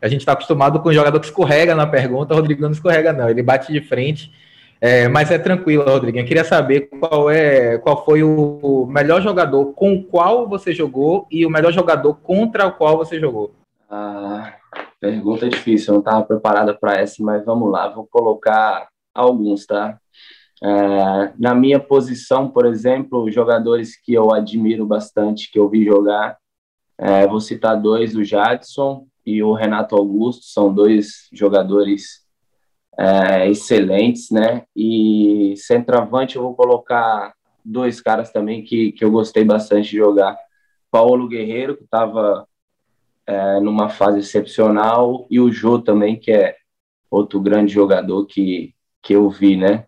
A 0.00 0.08
gente 0.08 0.20
está 0.20 0.32
acostumado 0.32 0.78
com 0.80 0.88
o 0.88 0.94
jogador 0.94 1.18
que 1.18 1.26
escorrega 1.26 1.74
na 1.74 1.86
pergunta, 1.86 2.32
o 2.32 2.36
Rodrigo 2.36 2.62
não 2.62 2.70
escorrega, 2.70 3.12
não. 3.12 3.28
Ele 3.28 3.42
bate 3.42 3.72
de 3.72 3.80
frente. 3.80 4.30
É, 4.80 5.08
mas 5.08 5.28
é 5.32 5.38
tranquilo, 5.38 5.82
Rodriguinho. 5.82 6.22
Eu 6.22 6.28
queria 6.28 6.44
saber 6.44 6.88
qual, 7.00 7.28
é, 7.28 7.78
qual 7.78 8.04
foi 8.04 8.22
o 8.22 8.86
melhor 8.88 9.20
jogador 9.20 9.72
com 9.72 9.94
o 9.94 10.04
qual 10.04 10.48
você 10.48 10.72
jogou 10.72 11.26
e 11.30 11.44
o 11.44 11.50
melhor 11.50 11.72
jogador 11.72 12.14
contra 12.14 12.66
o 12.66 12.72
qual 12.72 12.96
você 12.96 13.18
jogou. 13.18 13.52
Ah, 13.90 14.54
pergunta 15.00 15.48
difícil, 15.48 15.88
eu 15.88 15.94
não 15.94 16.00
estava 16.00 16.24
preparada 16.24 16.74
para 16.74 16.94
essa, 16.94 17.22
mas 17.22 17.44
vamos 17.44 17.70
lá, 17.70 17.88
vou 17.88 18.06
colocar 18.06 18.88
alguns, 19.14 19.66
tá? 19.66 19.98
É, 20.62 21.32
na 21.38 21.54
minha 21.54 21.78
posição, 21.78 22.48
por 22.48 22.66
exemplo, 22.66 23.30
jogadores 23.30 23.96
que 24.00 24.12
eu 24.12 24.32
admiro 24.32 24.86
bastante, 24.86 25.50
que 25.50 25.58
eu 25.58 25.68
vi 25.68 25.84
jogar, 25.84 26.36
é, 26.98 27.26
vou 27.26 27.40
citar 27.40 27.80
dois: 27.80 28.16
o 28.16 28.24
Jadson 28.24 29.06
e 29.24 29.42
o 29.42 29.52
Renato 29.52 29.94
Augusto 29.94 30.44
são 30.46 30.72
dois 30.72 31.28
jogadores 31.32 32.26
é, 32.98 33.48
excelentes, 33.48 34.30
né? 34.30 34.64
E 34.74 35.54
centroavante 35.56 36.36
eu 36.36 36.42
vou 36.42 36.56
colocar 36.56 37.32
dois 37.64 38.00
caras 38.00 38.32
também 38.32 38.64
que, 38.64 38.92
que 38.92 39.04
eu 39.04 39.10
gostei 39.10 39.44
bastante 39.44 39.90
de 39.90 39.96
jogar. 39.98 40.36
Paulo 40.90 41.28
Guerreiro, 41.28 41.76
que 41.76 41.84
estava 41.84 42.46
é, 43.28 43.60
numa 43.60 43.90
fase 43.90 44.20
excepcional, 44.20 45.26
e 45.28 45.38
o 45.38 45.52
Jô 45.52 45.78
também, 45.78 46.18
que 46.18 46.32
é 46.32 46.56
outro 47.10 47.38
grande 47.38 47.70
jogador 47.70 48.24
que, 48.24 48.74
que 49.02 49.12
eu 49.14 49.28
vi, 49.28 49.54
né? 49.54 49.84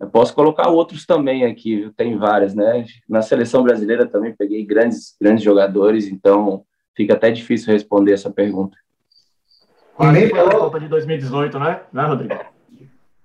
Eu 0.00 0.10
posso 0.10 0.34
colocar 0.34 0.68
outros 0.68 1.06
também 1.06 1.44
aqui, 1.44 1.88
tem 1.96 2.18
vários, 2.18 2.56
né? 2.56 2.84
Na 3.08 3.22
seleção 3.22 3.62
brasileira 3.62 4.04
também 4.04 4.34
peguei 4.34 4.66
grandes, 4.66 5.14
grandes 5.20 5.44
jogadores, 5.44 6.08
então 6.08 6.64
fica 6.96 7.14
até 7.14 7.30
difícil 7.30 7.72
responder 7.72 8.12
essa 8.12 8.32
pergunta. 8.32 8.76
Quase 9.94 10.28
foi 10.28 10.40
para 10.40 10.50
a 10.50 10.58
Copa 10.58 10.80
de 10.80 10.88
2018, 10.88 11.58
né? 11.60 11.80
Né, 11.92 12.02
Rodrigo? 12.04 12.34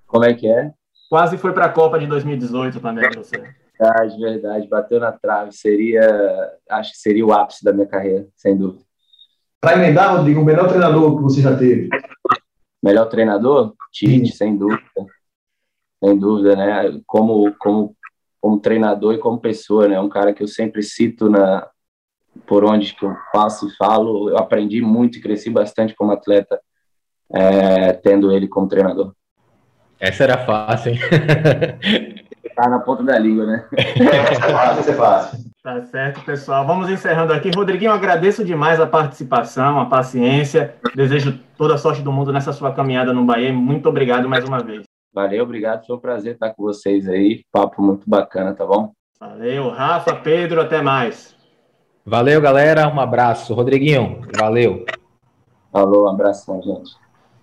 Como 0.06 0.24
é 0.24 0.34
que 0.36 0.48
é? 0.48 0.72
Quase 1.10 1.36
foi 1.40 1.52
para 1.52 1.66
a 1.66 1.70
Copa 1.70 1.98
de 1.98 2.06
2018 2.06 2.80
também, 2.80 3.10
você. 3.16 3.38
Verdade, 3.80 4.20
verdade. 4.20 4.68
Bateu 4.68 5.00
na 5.00 5.12
trave. 5.12 5.52
Seria, 5.52 6.02
acho 6.70 6.92
que 6.92 7.00
seria 7.00 7.26
o 7.26 7.34
ápice 7.34 7.66
da 7.66 7.74
minha 7.74 7.88
carreira, 7.88 8.28
sem 8.36 8.56
dúvida. 8.56 8.91
Para 9.62 9.78
emendar, 9.78 10.18
Rodrigo, 10.18 10.42
o 10.42 10.46
melhor 10.46 10.68
treinador 10.68 11.16
que 11.16 11.22
você 11.22 11.40
já 11.40 11.56
teve? 11.56 11.88
Melhor 12.84 13.06
treinador? 13.06 13.76
Tite, 13.92 14.32
Sim. 14.32 14.36
sem 14.36 14.58
dúvida. 14.58 14.82
Sem 16.04 16.18
dúvida, 16.18 16.56
né? 16.56 17.00
Como, 17.06 17.54
como, 17.60 17.96
como 18.42 18.60
treinador 18.60 19.14
e 19.14 19.20
como 19.20 19.40
pessoa, 19.40 19.88
né? 19.88 20.00
Um 20.00 20.10
cara 20.10 20.34
que 20.34 20.42
eu 20.42 20.48
sempre 20.48 20.82
cito 20.82 21.30
na, 21.30 21.70
por 22.48 22.66
onde 22.66 22.96
que 22.96 23.06
eu 23.06 23.16
passo 23.32 23.68
e 23.68 23.76
falo, 23.76 24.30
eu 24.30 24.38
aprendi 24.40 24.82
muito 24.82 25.20
e 25.20 25.22
cresci 25.22 25.52
bastante 25.52 25.96
como 25.96 26.12
atleta, 26.12 26.60
é, 27.32 27.94
tendo 27.94 28.32
ele 28.32 28.48
como 28.48 28.68
treinador. 28.68 29.14
Essa 30.00 30.24
era 30.24 30.44
fácil, 30.44 30.94
hein? 30.94 31.00
tá 32.56 32.68
na 32.68 32.80
ponta 32.80 33.04
da 33.04 33.20
língua, 33.20 33.46
né? 33.46 33.70
Essa 33.78 34.46
é 34.48 34.52
fácil, 34.52 34.80
essa 34.80 34.92
é 34.92 34.96
fácil. 34.96 35.51
Tá 35.72 35.82
certo, 35.84 36.26
pessoal. 36.26 36.68
Vamos 36.68 36.90
encerrando 36.90 37.32
aqui. 37.32 37.50
Rodriguinho, 37.56 37.94
agradeço 37.94 38.44
demais 38.44 38.82
a 38.82 38.86
participação, 38.86 39.80
a 39.80 39.86
paciência. 39.86 40.76
Desejo 40.94 41.40
toda 41.56 41.76
a 41.76 41.78
sorte 41.78 42.02
do 42.02 42.12
mundo 42.12 42.34
nessa 42.34 42.52
sua 42.52 42.74
caminhada 42.74 43.14
no 43.14 43.24
Bahia. 43.24 43.54
Muito 43.54 43.88
obrigado 43.88 44.28
mais 44.28 44.44
uma 44.44 44.62
vez. 44.62 44.84
Valeu, 45.14 45.46
obrigado. 45.46 45.86
Foi 45.88 45.96
um 45.96 46.00
prazer 46.00 46.34
estar 46.34 46.50
com 46.50 46.64
vocês 46.64 47.08
aí. 47.08 47.46
Papo 47.54 47.82
muito 47.82 48.04
bacana, 48.06 48.54
tá 48.54 48.66
bom? 48.66 48.92
Valeu, 49.18 49.70
Rafa, 49.70 50.14
Pedro, 50.14 50.60
até 50.60 50.82
mais. 50.82 51.38
Valeu, 52.06 52.42
galera. 52.42 52.90
Um 52.90 53.00
abraço. 53.00 53.54
Rodriguinho, 53.54 54.24
valeu. 54.38 54.86
Falou, 55.72 56.04
um 56.04 56.10
abração, 56.10 56.62
gente. 56.62 56.92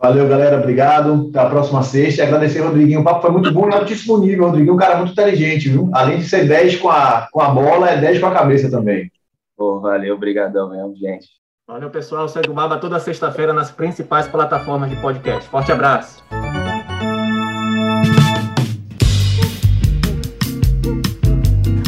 Valeu, 0.01 0.29
galera. 0.29 0.59
Obrigado. 0.59 1.29
Até 1.31 1.41
a 1.41 1.51
próxima 1.51 1.83
sexta. 1.83 2.23
E 2.23 2.27
agradecer, 2.27 2.61
Rodriguinho. 2.61 3.01
O 3.01 3.05
papo 3.05 3.23
foi 3.23 3.31
muito 3.31 3.53
bom 3.53 3.69
e 3.69 3.75
altíssimo 3.75 4.19
nível. 4.19 4.47
Rodriguinho 4.47 4.71
é 4.71 4.75
um 4.75 4.79
cara 4.79 4.97
muito 4.97 5.13
inteligente, 5.13 5.69
viu? 5.69 5.91
Além 5.93 6.19
de 6.19 6.25
ser 6.25 6.47
10 6.47 6.77
com 6.77 6.89
a, 6.89 7.29
com 7.33 7.41
a 7.41 7.49
bola, 7.49 7.91
é 7.91 8.01
10 8.01 8.21
com 8.21 8.27
a 8.27 8.33
cabeça 8.33 8.71
também. 8.71 9.11
Pô, 9.57 9.81
valeu, 9.81 10.15
obrigadão 10.15 10.71
mesmo, 10.71 10.95
gente. 10.97 11.27
Valeu, 11.67 11.91
pessoal. 11.91 12.29
Segue 12.29 12.49
o 12.49 12.55
Baba 12.55 12.79
toda 12.79 13.01
sexta-feira 13.01 13.53
nas 13.53 13.71
principais 13.71 14.29
plataformas 14.29 14.89
de 14.89 14.97
podcast. 14.97 15.49
Forte 15.51 15.73
abraço. 15.73 16.25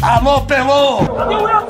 Alô, 0.03 0.41
Pelô! 0.47 1.70